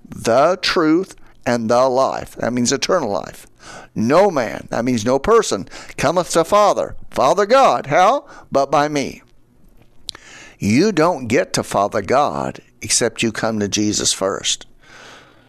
the 0.09 0.57
truth, 0.61 1.15
and 1.45 1.69
the 1.69 1.87
life. 1.87 2.35
That 2.35 2.53
means 2.53 2.71
eternal 2.71 3.09
life. 3.09 3.47
No 3.93 4.31
man, 4.31 4.67
that 4.71 4.85
means 4.85 5.05
no 5.05 5.19
person, 5.19 5.67
cometh 5.97 6.31
to 6.31 6.43
Father, 6.43 6.95
Father 7.09 7.45
God. 7.45 7.87
How? 7.87 8.27
But 8.51 8.71
by 8.71 8.87
me. 8.87 9.21
You 10.59 10.91
don't 10.91 11.27
get 11.27 11.53
to 11.53 11.63
Father 11.63 12.01
God 12.01 12.59
except 12.81 13.23
you 13.23 13.31
come 13.31 13.59
to 13.59 13.67
Jesus 13.67 14.13
first. 14.13 14.65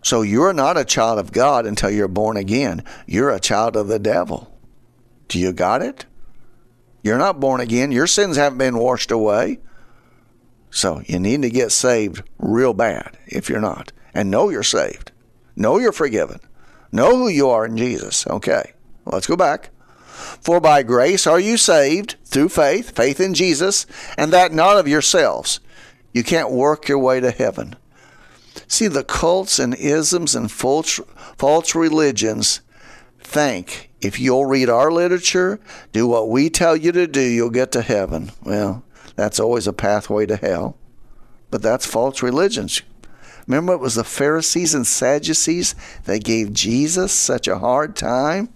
So 0.02 0.22
you're 0.22 0.52
not 0.52 0.76
a 0.76 0.84
child 0.84 1.18
of 1.18 1.32
God 1.32 1.66
until 1.66 1.90
you're 1.90 2.08
born 2.08 2.36
again. 2.36 2.82
You're 3.06 3.30
a 3.30 3.38
child 3.38 3.76
of 3.76 3.88
the 3.88 3.98
devil. 3.98 4.58
Do 5.28 5.38
you 5.38 5.52
got 5.52 5.80
it? 5.82 6.06
You're 7.02 7.18
not 7.18 7.40
born 7.40 7.60
again. 7.60 7.92
Your 7.92 8.06
sins 8.06 8.36
haven't 8.36 8.58
been 8.58 8.78
washed 8.78 9.10
away. 9.10 9.58
So 10.70 11.02
you 11.06 11.18
need 11.18 11.42
to 11.42 11.50
get 11.50 11.72
saved 11.72 12.22
real 12.38 12.72
bad 12.72 13.18
if 13.26 13.48
you're 13.48 13.60
not. 13.60 13.92
And 14.14 14.30
know 14.30 14.48
you're 14.48 14.62
saved. 14.62 15.12
Know 15.56 15.78
you're 15.78 15.92
forgiven. 15.92 16.40
Know 16.90 17.16
who 17.16 17.28
you 17.28 17.48
are 17.48 17.66
in 17.66 17.76
Jesus. 17.76 18.26
Okay, 18.26 18.72
let's 19.04 19.26
go 19.26 19.36
back. 19.36 19.70
For 20.40 20.60
by 20.60 20.82
grace 20.82 21.26
are 21.26 21.40
you 21.40 21.56
saved 21.56 22.16
through 22.24 22.50
faith, 22.50 22.94
faith 22.94 23.20
in 23.20 23.34
Jesus, 23.34 23.86
and 24.16 24.32
that 24.32 24.52
not 24.52 24.76
of 24.76 24.88
yourselves. 24.88 25.60
You 26.12 26.22
can't 26.22 26.50
work 26.50 26.88
your 26.88 26.98
way 26.98 27.20
to 27.20 27.30
heaven. 27.30 27.76
See, 28.68 28.88
the 28.88 29.04
cults 29.04 29.58
and 29.58 29.74
isms 29.74 30.34
and 30.34 30.50
false, 30.50 31.00
false 31.36 31.74
religions 31.74 32.60
think 33.32 33.90
if 34.02 34.20
you'll 34.20 34.44
read 34.44 34.68
our 34.68 34.92
literature, 34.92 35.58
do 35.92 36.06
what 36.06 36.28
we 36.28 36.50
tell 36.50 36.76
you 36.76 36.92
to 36.92 37.06
do, 37.06 37.20
you'll 37.20 37.50
get 37.50 37.72
to 37.72 37.82
heaven. 37.82 38.30
Well, 38.44 38.84
that's 39.16 39.40
always 39.40 39.66
a 39.66 39.72
pathway 39.72 40.26
to 40.26 40.36
hell. 40.36 40.76
But 41.50 41.62
that's 41.62 41.86
false 41.86 42.22
religions. 42.22 42.82
Remember, 43.46 43.72
it 43.72 43.80
was 43.80 43.94
the 43.94 44.04
Pharisees 44.04 44.74
and 44.74 44.86
Sadducees 44.86 45.74
that 46.04 46.24
gave 46.24 46.52
Jesus 46.52 47.12
such 47.12 47.48
a 47.48 47.58
hard 47.58 47.96
time? 47.96 48.52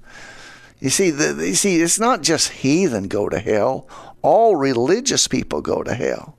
You 0.78 0.90
see, 0.90 1.10
the, 1.10 1.46
you 1.46 1.54
see, 1.54 1.80
it's 1.80 1.98
not 1.98 2.22
just 2.22 2.52
heathen 2.52 3.08
go 3.08 3.28
to 3.28 3.38
hell. 3.38 3.88
All 4.22 4.56
religious 4.56 5.26
people 5.26 5.62
go 5.62 5.82
to 5.82 5.94
hell. 5.94 6.36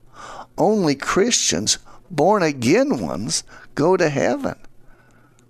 Only 0.58 0.95
Christians, 0.95 1.80
born 2.10 2.43
again 2.43 3.00
ones, 3.00 3.43
go 3.76 3.97
to 3.97 4.10
heaven. 4.10 4.56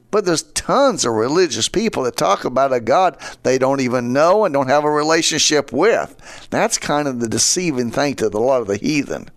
But 0.09 0.25
there's 0.25 0.43
tons 0.43 1.03
of 1.05 1.13
religious 1.13 1.67
people 1.67 2.03
that 2.03 2.15
talk 2.15 2.45
about 2.45 2.73
a 2.73 2.79
God 2.79 3.17
they 3.43 3.57
don't 3.57 3.81
even 3.81 4.13
know 4.13 4.45
and 4.45 4.53
don't 4.53 4.69
have 4.69 4.85
a 4.85 4.91
relationship 4.91 5.71
with. 5.73 6.47
That's 6.49 6.77
kind 6.77 7.07
of 7.07 7.19
the 7.19 7.27
deceiving 7.27 7.91
thing 7.91 8.15
to 8.15 8.27
a 8.27 8.29
lot 8.29 8.61
of 8.61 8.67
the 8.67 8.77
heathen. 8.77 9.29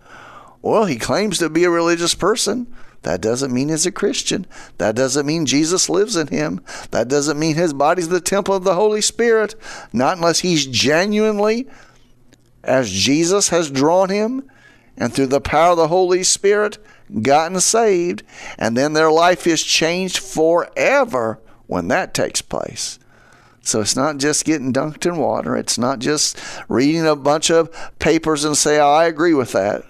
Well, 0.61 0.85
he 0.85 0.97
claims 0.97 1.39
to 1.39 1.49
be 1.49 1.63
a 1.63 1.69
religious 1.69 2.15
person. 2.15 2.73
That 3.03 3.19
doesn't 3.19 3.51
mean 3.51 3.69
he's 3.69 3.85
a 3.85 3.91
Christian. 3.91 4.45
That 4.77 4.95
doesn't 4.95 5.25
mean 5.25 5.45
Jesus 5.47 5.89
lives 5.89 6.15
in 6.15 6.27
him. 6.27 6.61
That 6.91 7.07
doesn't 7.07 7.39
mean 7.39 7.55
his 7.55 7.73
body's 7.73 8.09
the 8.09 8.21
temple 8.21 8.55
of 8.55 8.63
the 8.63 8.75
Holy 8.75 9.01
Spirit. 9.01 9.55
Not 9.91 10.17
unless 10.17 10.39
he's 10.39 10.67
genuinely, 10.67 11.67
as 12.63 12.91
Jesus 12.91 13.49
has 13.49 13.71
drawn 13.71 14.09
him, 14.09 14.43
and 14.97 15.11
through 15.11 15.27
the 15.27 15.41
power 15.41 15.71
of 15.71 15.77
the 15.77 15.87
Holy 15.87 16.23
Spirit, 16.23 16.77
gotten 17.21 17.59
saved, 17.59 18.23
and 18.57 18.77
then 18.77 18.93
their 18.93 19.11
life 19.11 19.47
is 19.47 19.63
changed 19.63 20.19
forever 20.19 21.39
when 21.67 21.87
that 21.89 22.13
takes 22.13 22.41
place. 22.41 22.99
So 23.63 23.81
it's 23.81 23.95
not 23.95 24.17
just 24.17 24.45
getting 24.45 24.73
dunked 24.73 25.05
in 25.05 25.17
water. 25.17 25.55
It's 25.55 25.77
not 25.77 25.99
just 25.99 26.39
reading 26.67 27.05
a 27.05 27.15
bunch 27.15 27.51
of 27.51 27.69
papers 27.99 28.43
and 28.43 28.57
say, 28.57 28.79
oh, 28.79 28.89
I 28.89 29.05
agree 29.05 29.33
with 29.33 29.51
that. 29.51 29.83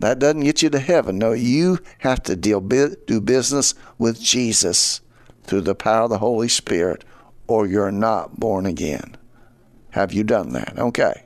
That 0.00 0.18
doesn't 0.18 0.40
get 0.40 0.62
you 0.62 0.70
to 0.70 0.80
heaven. 0.80 1.16
No, 1.16 1.32
you 1.32 1.78
have 1.98 2.24
to 2.24 2.34
deal 2.34 2.60
do 2.60 3.20
business 3.20 3.74
with 3.98 4.20
Jesus 4.20 5.00
through 5.44 5.60
the 5.60 5.76
power 5.76 6.04
of 6.04 6.10
the 6.10 6.18
Holy 6.18 6.48
Spirit, 6.48 7.04
or 7.46 7.66
you're 7.66 7.92
not 7.92 8.40
born 8.40 8.66
again. 8.66 9.16
Have 9.90 10.12
you 10.12 10.24
done 10.24 10.52
that? 10.54 10.76
Okay. 10.76 11.24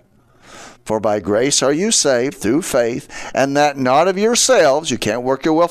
For 0.87 1.01
by 1.01 1.19
grace 1.19 1.65
are 1.65 1.73
you 1.73 1.91
saved 1.91 2.37
through 2.37 2.63
faith, 2.63 3.33
and 3.35 3.57
that 3.57 3.77
not 3.77 4.07
of 4.07 4.17
yourselves. 4.17 4.89
You 4.89 4.99
can't 4.99 5.25
work 5.25 5.45
your 5.45 5.69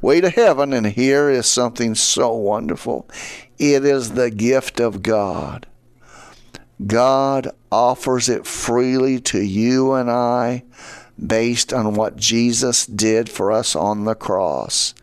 way 0.00 0.20
to 0.20 0.30
heaven. 0.30 0.72
And 0.72 0.86
here 0.86 1.28
is 1.28 1.46
something 1.46 1.96
so 1.96 2.32
wonderful 2.32 3.08
it 3.58 3.84
is 3.84 4.12
the 4.12 4.30
gift 4.30 4.78
of 4.78 5.02
God. 5.02 5.66
God 6.86 7.48
offers 7.72 8.28
it 8.28 8.46
freely 8.46 9.20
to 9.20 9.40
you 9.40 9.94
and 9.94 10.10
I 10.10 10.62
based 11.24 11.72
on 11.72 11.94
what 11.94 12.16
Jesus 12.16 12.86
did 12.86 13.28
for 13.28 13.50
us 13.50 13.74
on 13.74 14.04
the 14.04 14.14
cross. 14.14 14.94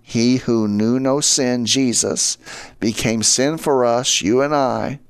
He 0.00 0.36
who 0.36 0.68
knew 0.68 1.00
no 1.00 1.20
sin, 1.20 1.66
Jesus, 1.66 2.38
became 2.80 3.22
sin 3.22 3.56
for 3.58 3.84
us, 3.84 4.20
you 4.20 4.42
and 4.42 4.54
I, 4.54 5.00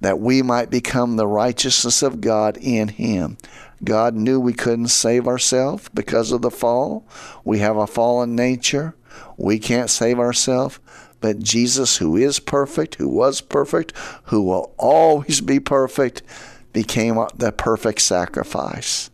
that 0.00 0.20
we 0.20 0.42
might 0.42 0.70
become 0.70 1.16
the 1.16 1.26
righteousness 1.26 2.02
of 2.02 2.20
God 2.20 2.56
in 2.56 2.88
him. 2.88 3.36
God 3.82 4.14
knew 4.14 4.38
we 4.38 4.52
couldn't 4.52 4.88
save 4.88 5.26
ourselves 5.26 5.88
because 5.94 6.32
of 6.32 6.42
the 6.42 6.50
fall. 6.50 7.06
We 7.44 7.60
have 7.60 7.76
a 7.76 7.86
fallen 7.86 8.34
nature. 8.34 8.94
We 9.36 9.58
can't 9.58 9.90
save 9.90 10.18
ourselves. 10.18 10.78
But 11.20 11.40
Jesus, 11.40 11.98
who 11.98 12.16
is 12.16 12.38
perfect, 12.38 12.96
who 12.96 13.08
was 13.08 13.40
perfect, 13.40 13.92
who 14.24 14.42
will 14.42 14.74
always 14.78 15.40
be 15.40 15.60
perfect, 15.60 16.22
became 16.72 17.22
the 17.34 17.52
perfect 17.52 18.00
sacrifice, 18.00 19.10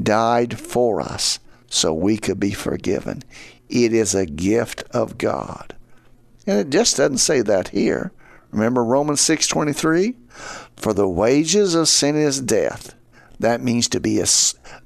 died 0.00 0.58
for 0.58 1.00
us 1.00 1.40
so 1.68 1.92
we 1.94 2.16
could 2.16 2.38
be 2.38 2.52
forgiven. 2.52 3.22
It 3.68 3.92
is 3.92 4.14
a 4.14 4.26
gift 4.26 4.84
of 4.90 5.18
God. 5.18 5.74
And 6.46 6.58
it 6.58 6.70
just 6.70 6.96
doesn't 6.96 7.18
say 7.18 7.42
that 7.42 7.68
here. 7.68 8.12
Remember 8.50 8.84
Romans 8.84 9.20
6:23? 9.20 10.16
For 10.76 10.92
the 10.92 11.08
wages 11.08 11.74
of 11.74 11.88
sin 11.88 12.16
is 12.16 12.40
death. 12.40 12.94
That 13.38 13.62
means 13.62 13.88
to 13.88 14.00
be 14.00 14.22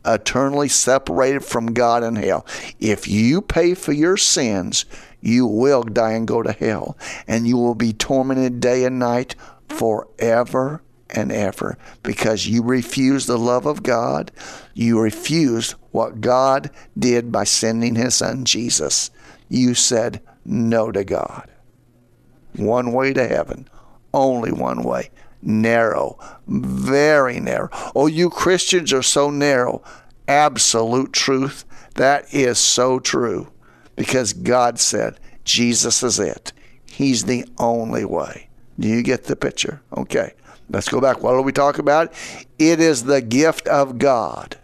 eternally 0.04 0.68
separated 0.68 1.44
from 1.44 1.74
God 1.74 2.04
in 2.04 2.16
hell. 2.16 2.46
If 2.78 3.08
you 3.08 3.42
pay 3.42 3.74
for 3.74 3.92
your 3.92 4.16
sins, 4.16 4.84
you 5.20 5.46
will 5.46 5.82
die 5.82 6.12
and 6.12 6.28
go 6.28 6.42
to 6.42 6.52
hell, 6.52 6.96
and 7.26 7.48
you 7.48 7.56
will 7.56 7.74
be 7.74 7.92
tormented 7.92 8.60
day 8.60 8.84
and 8.84 8.98
night 8.98 9.34
forever 9.68 10.82
and 11.10 11.32
ever 11.32 11.78
because 12.02 12.46
you 12.46 12.62
refused 12.62 13.26
the 13.26 13.38
love 13.38 13.66
of 13.66 13.82
God. 13.82 14.30
You 14.74 15.00
refused 15.00 15.74
what 15.90 16.20
God 16.20 16.70
did 16.98 17.32
by 17.32 17.44
sending 17.44 17.94
His 17.94 18.16
Son 18.16 18.44
Jesus. 18.44 19.10
You 19.48 19.74
said 19.74 20.20
no 20.44 20.92
to 20.92 21.04
God. 21.04 21.50
One 22.56 22.92
way 22.92 23.12
to 23.12 23.26
heaven, 23.26 23.68
only 24.12 24.52
one 24.52 24.82
way. 24.82 25.10
Narrow, 25.46 26.18
very 26.46 27.38
narrow. 27.38 27.68
Oh, 27.94 28.06
you 28.06 28.30
Christians 28.30 28.92
are 28.92 29.02
so 29.02 29.30
narrow. 29.30 29.82
Absolute 30.26 31.12
truth. 31.12 31.64
That 31.96 32.32
is 32.32 32.58
so 32.58 32.98
true 32.98 33.52
because 33.94 34.32
God 34.32 34.78
said 34.78 35.20
Jesus 35.44 36.02
is 36.02 36.18
it. 36.18 36.52
He's 36.86 37.24
the 37.24 37.44
only 37.58 38.04
way. 38.04 38.48
Do 38.78 38.88
you 38.88 39.02
get 39.02 39.24
the 39.24 39.36
picture? 39.36 39.82
Okay. 39.96 40.32
Let's 40.70 40.88
go 40.88 41.00
back. 41.00 41.22
What 41.22 41.32
do 41.32 41.42
we 41.42 41.52
talk 41.52 41.78
about? 41.78 42.12
It 42.58 42.80
is 42.80 43.04
the 43.04 43.20
gift 43.20 43.68
of 43.68 43.98
God. 43.98 44.56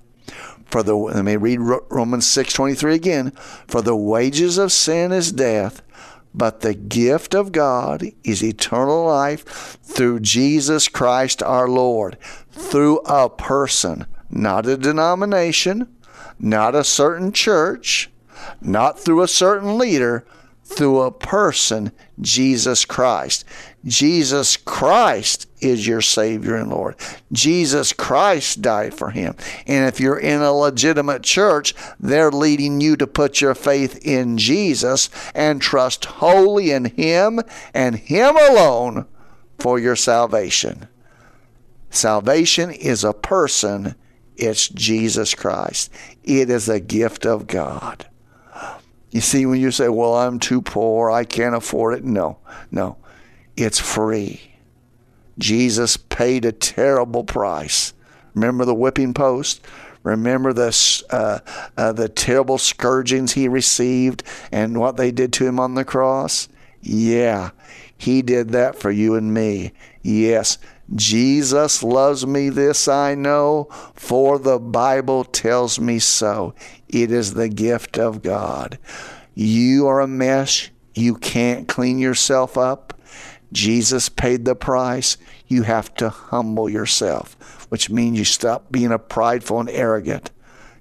For 0.67 0.83
the 0.83 0.95
let 0.95 1.25
me 1.25 1.37
read 1.37 1.59
Romans 1.59 2.27
6:23 2.27 2.95
again. 2.95 3.33
For 3.67 3.83
the 3.83 3.97
wages 3.97 4.57
of 4.57 4.73
sin 4.73 5.13
is 5.13 5.33
death, 5.33 5.83
but 6.35 6.61
the 6.61 6.75
gift 6.75 7.35
of 7.35 7.53
God 7.53 8.05
is 8.25 8.43
eternal 8.43 9.05
life 9.05 9.79
through 9.83 10.21
Jesus 10.21 10.89
Christ 10.89 11.43
our 11.43 11.69
Lord, 11.69 12.17
through 12.51 12.99
a 12.99 13.29
person, 13.29 14.07
not 14.31 14.67
a 14.67 14.77
denomination, 14.77 15.89
not 16.39 16.75
a 16.75 16.85
certain 16.85 17.33
church, 17.33 18.11
not 18.61 18.99
through 18.99 19.23
a 19.23 19.29
certain 19.29 19.77
leader, 19.77 20.25
through 20.65 21.01
a 21.01 21.11
person, 21.11 21.93
Jesus 22.21 22.85
Christ. 22.85 23.45
Jesus 23.85 24.59
Christ 24.59 25.49
is 25.61 25.87
your 25.87 26.03
Savior 26.03 26.57
and 26.57 26.71
Lord. 26.71 26.97
Jesus 27.33 27.93
Christ 27.93 28.61
died 28.61 28.93
for 28.93 29.11
him. 29.11 29.35
And 29.67 29.89
if 29.89 29.99
you're 29.99 30.19
in 30.19 30.43
a 30.43 30.53
legitimate 30.53 31.23
church, 31.23 31.75
they're 31.99 32.31
leading 32.31 32.81
you 32.81 32.97
to 32.97 33.07
put 33.07 33.41
your 33.41 33.55
faith 33.55 33.99
in 34.05 34.37
Jesus 34.37 35.09
and 35.35 35.63
trust 35.63 36.05
wholly 36.05 36.71
in 36.71 36.87
Him 36.87 37.41
and 37.73 37.97
Him 37.97 38.37
alone 38.37 39.07
for 39.59 39.79
your 39.79 39.97
salvation. 39.97 40.89
Salvation 41.91 42.71
is 42.71 43.03
a 43.03 43.13
person, 43.13 43.95
it's 44.37 44.69
Jesus 44.69 45.35
Christ. 45.35 45.93
It 46.23 46.51
is 46.51 46.69
a 46.69 46.81
gift 46.81 47.27
of 47.27 47.47
God. 47.47 48.07
You 49.11 49.21
see, 49.21 49.45
when 49.45 49.61
you 49.61 49.71
say, 49.71 49.89
Well, 49.89 50.15
I'm 50.15 50.39
too 50.39 50.63
poor, 50.63 51.11
I 51.11 51.25
can't 51.25 51.55
afford 51.55 51.99
it. 51.99 52.05
No, 52.05 52.39
no. 52.71 52.97
It's 53.61 53.79
free. 53.79 54.55
Jesus 55.39 55.99
paid 55.99 56.47
a 56.47 56.53
terrible 56.53 57.25
price. 57.25 57.93
Remember 58.35 58.65
the 58.65 58.75
whipping 58.75 59.13
post? 59.13 59.61
Remember 60.03 60.55
the, 60.55 61.05
uh, 61.11 61.41
uh, 61.77 61.93
the 61.93 62.09
terrible 62.09 62.57
scourgings 62.57 63.33
he 63.33 63.49
received 63.49 64.23
and 64.51 64.81
what 64.81 64.97
they 64.97 65.11
did 65.11 65.31
to 65.35 65.47
him 65.47 65.61
on 65.61 65.75
the 65.75 65.85
cross? 65.85 66.49
Yeah, 66.81 67.51
he 67.99 68.23
did 68.23 68.49
that 68.51 68.77
for 68.77 68.91
you 68.91 69.15
and 69.15 69.35
me. 69.35 69.73
Yes, 70.01 70.57
Jesus 70.95 71.83
loves 71.83 72.27
me, 72.27 72.49
this 72.49 72.89
I 72.89 73.15
know, 73.15 73.69
for 73.95 74.39
the 74.39 74.59
Bible 74.59 75.25
tells 75.25 75.79
me 75.79 75.99
so. 75.99 76.55
It 76.89 77.13
is 77.13 77.35
the 77.35 77.51
gift 77.51 77.99
of 77.99 78.23
God. 78.23 78.79
You 79.35 79.87
are 79.87 80.01
a 80.01 80.07
mess. 80.07 80.71
You 80.95 81.17
can't 81.17 81.69
clean 81.69 81.99
yourself 81.99 82.57
up. 82.57 82.95
Jesus 83.53 84.09
paid 84.09 84.45
the 84.45 84.55
price. 84.55 85.17
You 85.47 85.63
have 85.63 85.93
to 85.95 86.09
humble 86.09 86.69
yourself, 86.69 87.67
which 87.71 87.91
means 87.91 88.19
you 88.19 88.25
stop 88.25 88.71
being 88.71 88.93
a 88.93 88.99
prideful 88.99 89.61
and 89.61 89.71
arrogant. 89.71 90.31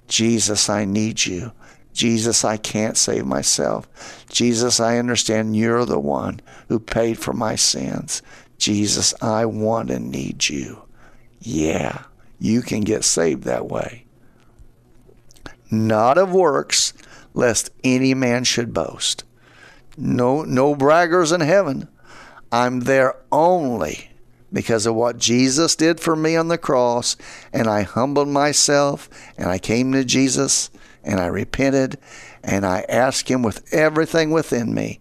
Jesus, 0.08 0.70
I 0.70 0.86
need 0.86 1.26
you. 1.26 1.52
Jesus, 1.94 2.46
I 2.46 2.58
can't 2.58 2.98
save 2.98 3.26
myself. 3.26 4.26
Jesus, 4.30 4.80
I 4.80 4.98
understand 4.98 5.56
you're 5.56 5.86
the 5.86 6.00
one 6.00 6.40
who 6.68 6.80
paid 6.80 7.18
for 7.18 7.34
my 7.34 7.56
sins. 7.56 8.22
Jesus, 8.58 9.14
I 9.22 9.46
want 9.46 9.90
and 9.90 10.12
need 10.12 10.48
you. 10.48 10.84
Yeah, 11.40 12.04
you 12.40 12.62
can 12.62 12.82
get 12.82 13.04
saved 13.04 13.44
that 13.44 13.68
way. 13.68 14.06
Not 15.72 16.18
of 16.18 16.34
works, 16.34 16.94
lest 17.34 17.70
any 17.84 18.14
man 18.14 18.44
should 18.44 18.74
boast. 18.74 19.24
No, 19.98 20.44
no 20.44 20.76
braggers 20.76 21.34
in 21.34 21.42
heaven. 21.42 21.88
I'm 22.52 22.82
there 22.82 23.16
only 23.32 24.10
because 24.52 24.86
of 24.86 24.96
what 24.96 25.18
Jesus 25.18 25.76
did 25.76 26.00
for 26.00 26.16
me 26.16 26.36
on 26.36 26.48
the 26.48 26.58
cross, 26.58 27.16
and 27.54 27.68
I 27.68 27.84
humbled 27.84 28.30
myself, 28.30 29.10
and 29.38 29.48
I 29.48 29.60
came 29.60 29.92
to 29.92 30.04
Jesus, 30.04 30.72
and 31.04 31.20
I 31.20 31.28
repented, 31.28 31.98
and 32.44 32.66
I 32.66 32.86
asked 32.90 33.30
Him 33.30 33.44
with 33.44 33.72
everything 33.74 34.32
within 34.32 34.74
me 34.74 35.00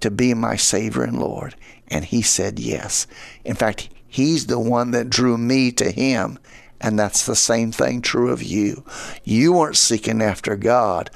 to 0.00 0.10
be 0.10 0.34
my 0.34 0.56
Savior 0.56 1.02
and 1.02 1.18
Lord. 1.18 1.56
And 1.88 2.04
He 2.04 2.22
said 2.22 2.58
yes. 2.58 3.06
In 3.44 3.56
fact, 3.56 3.88
He's 4.06 4.46
the 4.46 4.60
one 4.60 4.92
that 4.92 5.10
drew 5.10 5.36
me 5.36 5.72
to 5.72 5.90
Him. 5.90 6.38
And 6.80 6.98
that's 6.98 7.24
the 7.24 7.36
same 7.36 7.72
thing 7.72 8.02
true 8.02 8.30
of 8.30 8.42
you. 8.42 8.84
You 9.24 9.54
weren't 9.54 9.76
seeking 9.76 10.20
after 10.20 10.56
God, 10.56 11.10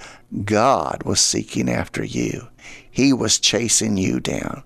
God 0.45 1.03
was 1.05 1.21
seeking 1.21 1.69
after 1.69 2.03
you. 2.03 2.49
He 2.91 3.13
was 3.13 3.39
chasing 3.39 3.99
you 3.99 4.21
down. 4.21 4.63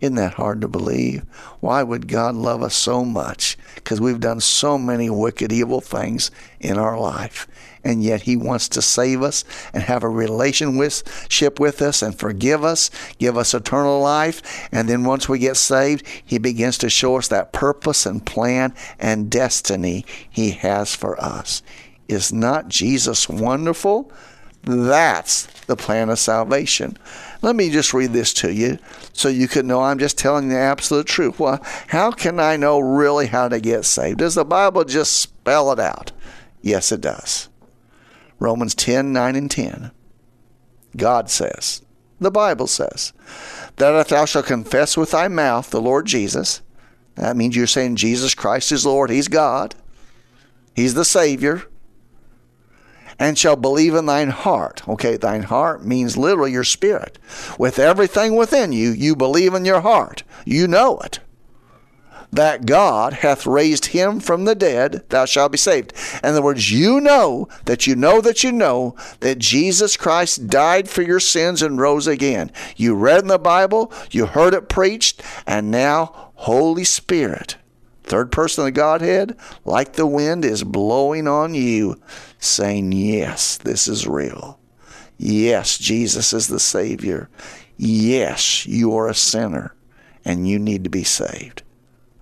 Isn't 0.00 0.14
that 0.14 0.34
hard 0.34 0.60
to 0.60 0.68
believe? 0.68 1.22
Why 1.60 1.82
would 1.82 2.06
God 2.06 2.36
love 2.36 2.62
us 2.62 2.74
so 2.74 3.04
much? 3.04 3.58
Because 3.74 4.00
we've 4.00 4.20
done 4.20 4.40
so 4.40 4.78
many 4.78 5.10
wicked, 5.10 5.52
evil 5.52 5.80
things 5.80 6.30
in 6.60 6.78
our 6.78 6.98
life. 6.98 7.48
And 7.82 8.02
yet 8.02 8.22
He 8.22 8.36
wants 8.36 8.68
to 8.70 8.82
save 8.82 9.22
us 9.22 9.44
and 9.72 9.82
have 9.82 10.04
a 10.04 10.08
relationship 10.08 11.58
with 11.58 11.82
us 11.82 12.02
and 12.02 12.16
forgive 12.16 12.62
us, 12.62 12.90
give 13.18 13.36
us 13.36 13.54
eternal 13.54 14.00
life. 14.00 14.68
And 14.70 14.88
then 14.88 15.04
once 15.04 15.28
we 15.28 15.40
get 15.40 15.56
saved, 15.56 16.06
He 16.24 16.38
begins 16.38 16.78
to 16.78 16.90
show 16.90 17.16
us 17.16 17.28
that 17.28 17.52
purpose 17.52 18.06
and 18.06 18.24
plan 18.24 18.74
and 19.00 19.30
destiny 19.30 20.04
He 20.30 20.52
has 20.52 20.94
for 20.94 21.20
us. 21.20 21.62
Is 22.08 22.32
not 22.32 22.68
Jesus 22.68 23.28
wonderful? 23.28 24.12
That's 24.68 25.46
the 25.62 25.76
plan 25.76 26.10
of 26.10 26.18
salvation. 26.18 26.98
Let 27.40 27.56
me 27.56 27.70
just 27.70 27.94
read 27.94 28.12
this 28.12 28.34
to 28.34 28.52
you 28.52 28.78
so 29.14 29.30
you 29.30 29.48
can 29.48 29.66
know 29.66 29.80
I'm 29.80 29.98
just 29.98 30.18
telling 30.18 30.50
the 30.50 30.58
absolute 30.58 31.06
truth. 31.06 31.40
Well, 31.40 31.64
how 31.86 32.10
can 32.10 32.38
I 32.38 32.56
know 32.58 32.78
really 32.78 33.28
how 33.28 33.48
to 33.48 33.60
get 33.60 33.86
saved? 33.86 34.18
Does 34.18 34.34
the 34.34 34.44
Bible 34.44 34.84
just 34.84 35.18
spell 35.18 35.72
it 35.72 35.80
out? 35.80 36.12
Yes, 36.60 36.92
it 36.92 37.00
does. 37.00 37.48
Romans 38.38 38.74
10 38.74 39.10
9 39.10 39.36
and 39.36 39.50
10. 39.50 39.90
God 40.98 41.30
says, 41.30 41.80
the 42.20 42.30
Bible 42.30 42.66
says, 42.66 43.14
that 43.76 43.98
if 43.98 44.08
thou 44.08 44.26
shalt 44.26 44.46
confess 44.46 44.98
with 44.98 45.12
thy 45.12 45.28
mouth 45.28 45.70
the 45.70 45.80
Lord 45.80 46.04
Jesus, 46.04 46.60
that 47.14 47.36
means 47.36 47.56
you're 47.56 47.66
saying 47.66 47.96
Jesus 47.96 48.34
Christ 48.34 48.70
is 48.70 48.84
Lord, 48.84 49.08
He's 49.08 49.28
God, 49.28 49.74
He's 50.74 50.92
the 50.92 51.06
Savior, 51.06 51.62
and 53.18 53.38
shall 53.38 53.56
believe 53.56 53.94
in 53.94 54.06
thine 54.06 54.30
heart. 54.30 54.86
Okay, 54.88 55.16
thine 55.16 55.42
heart 55.44 55.84
means 55.84 56.16
literally 56.16 56.52
your 56.52 56.64
spirit. 56.64 57.18
With 57.58 57.78
everything 57.78 58.36
within 58.36 58.72
you, 58.72 58.90
you 58.90 59.16
believe 59.16 59.54
in 59.54 59.64
your 59.64 59.80
heart. 59.80 60.22
You 60.44 60.68
know 60.68 60.98
it. 60.98 61.20
That 62.30 62.66
God 62.66 63.14
hath 63.14 63.46
raised 63.46 63.86
him 63.86 64.20
from 64.20 64.44
the 64.44 64.54
dead, 64.54 65.04
thou 65.08 65.24
shalt 65.24 65.52
be 65.52 65.58
saved. 65.58 65.94
In 66.22 66.30
other 66.30 66.42
words, 66.42 66.70
you 66.70 67.00
know 67.00 67.48
that 67.64 67.86
you 67.86 67.96
know 67.96 68.20
that 68.20 68.44
you 68.44 68.52
know 68.52 68.94
that 69.20 69.38
Jesus 69.38 69.96
Christ 69.96 70.48
died 70.48 70.90
for 70.90 71.00
your 71.00 71.20
sins 71.20 71.62
and 71.62 71.80
rose 71.80 72.06
again. 72.06 72.52
You 72.76 72.94
read 72.94 73.22
in 73.22 73.28
the 73.28 73.38
Bible, 73.38 73.90
you 74.10 74.26
heard 74.26 74.52
it 74.52 74.68
preached, 74.68 75.22
and 75.46 75.70
now 75.70 76.30
Holy 76.34 76.84
Spirit 76.84 77.56
third 78.08 78.32
person 78.32 78.62
of 78.62 78.66
the 78.66 78.72
Godhead, 78.72 79.36
like 79.64 79.94
the 79.94 80.06
wind, 80.06 80.44
is 80.44 80.64
blowing 80.64 81.28
on 81.28 81.54
you, 81.54 82.00
saying, 82.38 82.92
Yes, 82.92 83.56
this 83.56 83.88
is 83.88 84.06
real. 84.06 84.58
Yes, 85.18 85.78
Jesus 85.78 86.32
is 86.32 86.48
the 86.48 86.60
Savior. 86.60 87.28
Yes, 87.76 88.66
you 88.66 88.94
are 88.96 89.08
a 89.08 89.14
sinner 89.14 89.74
and 90.24 90.48
you 90.48 90.58
need 90.58 90.84
to 90.84 90.90
be 90.90 91.04
saved. 91.04 91.62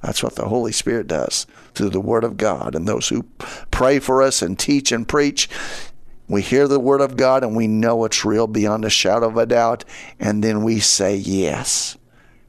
That's 0.02 0.22
what 0.22 0.36
the 0.36 0.48
Holy 0.48 0.72
Spirit 0.72 1.06
does 1.06 1.46
through 1.74 1.90
the 1.90 2.00
Word 2.00 2.24
of 2.24 2.36
God. 2.36 2.74
And 2.74 2.86
those 2.86 3.08
who 3.08 3.24
pray 3.70 3.98
for 3.98 4.22
us 4.22 4.40
and 4.42 4.58
teach 4.58 4.92
and 4.92 5.08
preach, 5.08 5.48
we 6.28 6.42
hear 6.42 6.68
the 6.68 6.80
Word 6.80 7.00
of 7.00 7.16
God 7.16 7.42
and 7.42 7.56
we 7.56 7.66
know 7.66 8.04
it's 8.04 8.24
real 8.24 8.46
beyond 8.46 8.84
a 8.84 8.90
shadow 8.90 9.28
of 9.28 9.36
a 9.36 9.46
doubt. 9.46 9.84
And 10.20 10.44
then 10.44 10.62
we 10.62 10.80
say 10.80 11.16
yes. 11.16 11.96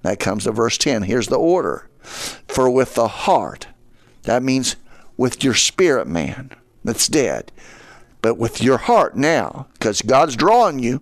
That 0.03 0.19
comes 0.19 0.43
to 0.43 0.51
verse 0.51 0.77
10. 0.77 1.03
Here's 1.03 1.27
the 1.27 1.39
order 1.39 1.86
for 2.47 2.69
with 2.69 2.95
the 2.95 3.07
heart, 3.07 3.67
that 4.23 4.43
means 4.43 4.75
with 5.15 5.43
your 5.43 5.53
spirit 5.53 6.07
man 6.07 6.51
that's 6.83 7.07
dead, 7.07 7.51
but 8.21 8.37
with 8.37 8.61
your 8.61 8.77
heart 8.77 9.15
now, 9.15 9.67
because 9.73 10.01
God's 10.01 10.35
drawing 10.35 10.79
you, 10.79 11.01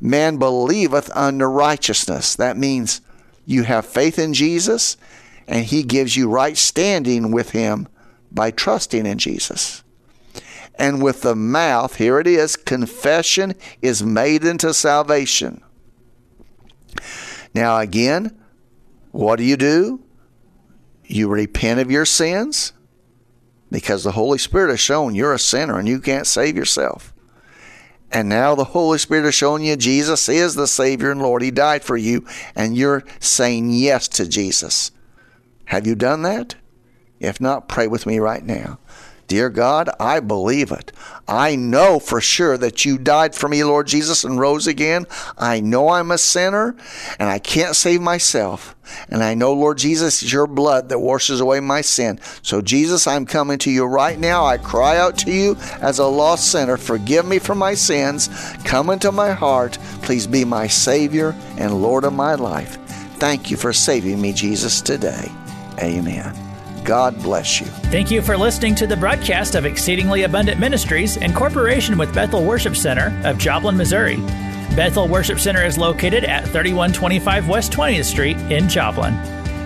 man 0.00 0.36
believeth 0.38 1.10
unto 1.16 1.44
righteousness. 1.44 2.34
That 2.36 2.56
means 2.56 3.00
you 3.46 3.64
have 3.64 3.86
faith 3.86 4.18
in 4.18 4.34
Jesus 4.34 4.96
and 5.46 5.64
he 5.64 5.82
gives 5.82 6.16
you 6.16 6.28
right 6.28 6.56
standing 6.56 7.32
with 7.32 7.50
him 7.50 7.88
by 8.30 8.50
trusting 8.50 9.06
in 9.06 9.18
Jesus. 9.18 9.82
And 10.74 11.02
with 11.02 11.22
the 11.22 11.34
mouth, 11.34 11.96
here 11.96 12.20
it 12.20 12.26
is, 12.26 12.54
confession 12.54 13.54
is 13.82 14.02
made 14.02 14.44
into 14.44 14.72
salvation. 14.72 15.62
Now, 17.54 17.78
again, 17.78 18.38
what 19.10 19.36
do 19.36 19.44
you 19.44 19.56
do? 19.56 20.00
You 21.08 21.28
repent 21.28 21.80
of 21.80 21.90
your 21.90 22.04
sins 22.04 22.74
because 23.70 24.04
the 24.04 24.12
Holy 24.12 24.38
Spirit 24.38 24.70
has 24.70 24.80
shown 24.80 25.14
you're 25.14 25.32
a 25.32 25.38
sinner 25.38 25.78
and 25.78 25.88
you 25.88 26.00
can't 26.00 26.26
save 26.26 26.54
yourself. 26.54 27.14
And 28.10 28.28
now 28.28 28.54
the 28.54 28.64
Holy 28.64 28.98
Spirit 28.98 29.24
has 29.24 29.34
shown 29.34 29.62
you 29.62 29.76
Jesus 29.76 30.28
is 30.28 30.54
the 30.54 30.66
Savior 30.66 31.10
and 31.10 31.20
Lord. 31.20 31.42
He 31.42 31.50
died 31.50 31.82
for 31.82 31.96
you, 31.96 32.26
and 32.54 32.76
you're 32.76 33.04
saying 33.20 33.70
yes 33.70 34.08
to 34.08 34.26
Jesus. 34.26 34.90
Have 35.66 35.86
you 35.86 35.94
done 35.94 36.22
that? 36.22 36.54
If 37.20 37.40
not, 37.40 37.68
pray 37.68 37.86
with 37.86 38.06
me 38.06 38.18
right 38.18 38.42
now. 38.42 38.78
Dear 39.28 39.50
God, 39.50 39.90
I 40.00 40.20
believe 40.20 40.72
it. 40.72 40.90
I 41.28 41.54
know 41.54 41.98
for 41.98 42.18
sure 42.18 42.56
that 42.56 42.86
you 42.86 42.96
died 42.96 43.34
for 43.34 43.46
me, 43.46 43.62
Lord 43.62 43.86
Jesus, 43.86 44.24
and 44.24 44.40
rose 44.40 44.66
again. 44.66 45.06
I 45.36 45.60
know 45.60 45.90
I'm 45.90 46.10
a 46.10 46.16
sinner 46.16 46.74
and 47.18 47.28
I 47.28 47.38
can't 47.38 47.76
save 47.76 48.00
myself. 48.00 48.74
And 49.10 49.22
I 49.22 49.34
know, 49.34 49.52
Lord 49.52 49.76
Jesus, 49.76 50.22
it's 50.22 50.32
your 50.32 50.46
blood 50.46 50.88
that 50.88 51.00
washes 51.00 51.40
away 51.40 51.60
my 51.60 51.82
sin. 51.82 52.18
So, 52.40 52.62
Jesus, 52.62 53.06
I'm 53.06 53.26
coming 53.26 53.58
to 53.58 53.70
you 53.70 53.84
right 53.84 54.18
now. 54.18 54.46
I 54.46 54.56
cry 54.56 54.96
out 54.96 55.18
to 55.18 55.30
you 55.30 55.56
as 55.82 55.98
a 55.98 56.06
lost 56.06 56.50
sinner. 56.50 56.78
Forgive 56.78 57.26
me 57.26 57.38
for 57.38 57.54
my 57.54 57.74
sins. 57.74 58.30
Come 58.64 58.88
into 58.88 59.12
my 59.12 59.32
heart. 59.32 59.76
Please 60.00 60.26
be 60.26 60.46
my 60.46 60.66
Savior 60.66 61.36
and 61.58 61.82
Lord 61.82 62.04
of 62.04 62.14
my 62.14 62.34
life. 62.34 62.78
Thank 63.18 63.50
you 63.50 63.58
for 63.58 63.74
saving 63.74 64.22
me, 64.22 64.32
Jesus, 64.32 64.80
today. 64.80 65.30
Amen. 65.82 66.47
God 66.84 67.20
bless 67.22 67.60
you. 67.60 67.66
Thank 67.66 68.10
you 68.10 68.22
for 68.22 68.36
listening 68.36 68.74
to 68.76 68.86
the 68.86 68.96
broadcast 68.96 69.54
of 69.54 69.64
Exceedingly 69.64 70.22
Abundant 70.22 70.58
Ministries 70.58 71.16
in 71.16 71.32
cooperation 71.32 71.98
with 71.98 72.14
Bethel 72.14 72.44
Worship 72.44 72.76
Center 72.76 73.18
of 73.24 73.38
Joplin, 73.38 73.76
Missouri. 73.76 74.16
Bethel 74.76 75.08
Worship 75.08 75.40
Center 75.40 75.64
is 75.64 75.76
located 75.76 76.24
at 76.24 76.44
3125 76.44 77.48
West 77.48 77.72
20th 77.72 78.04
Street 78.04 78.36
in 78.50 78.68
Joplin. 78.68 79.16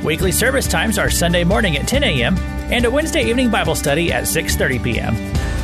Weekly 0.02 0.32
service 0.32 0.66
times 0.66 0.98
are 0.98 1.10
Sunday 1.10 1.44
morning 1.44 1.76
at 1.76 1.86
10 1.86 2.02
a.m. 2.02 2.36
and 2.72 2.84
a 2.84 2.90
Wednesday 2.90 3.22
evening 3.24 3.50
Bible 3.50 3.74
study 3.74 4.12
at 4.12 4.24
6:30 4.24 4.82
p.m. 4.82 5.14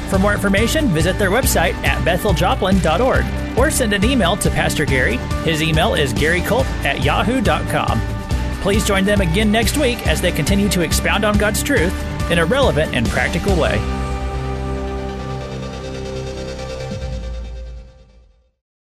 For 0.08 0.18
more 0.18 0.32
information, 0.32 0.88
visit 0.88 1.18
their 1.18 1.30
website 1.30 1.74
at 1.84 2.02
betheljoplin.org 2.04 3.58
or 3.58 3.70
send 3.70 3.92
an 3.92 4.04
email 4.04 4.36
to 4.36 4.50
Pastor 4.50 4.84
Gary. 4.84 5.16
His 5.44 5.62
email 5.62 5.94
is 5.94 6.14
garycolt 6.14 6.64
at 6.84 7.02
yahoo.com. 7.02 8.17
Please 8.60 8.84
join 8.84 9.04
them 9.04 9.20
again 9.20 9.52
next 9.52 9.76
week 9.76 10.06
as 10.06 10.20
they 10.20 10.32
continue 10.32 10.68
to 10.70 10.82
expound 10.82 11.24
on 11.24 11.38
God's 11.38 11.62
truth 11.62 11.94
in 12.30 12.38
a 12.38 12.44
relevant 12.44 12.94
and 12.94 13.08
practical 13.08 13.54
way. 13.56 14.07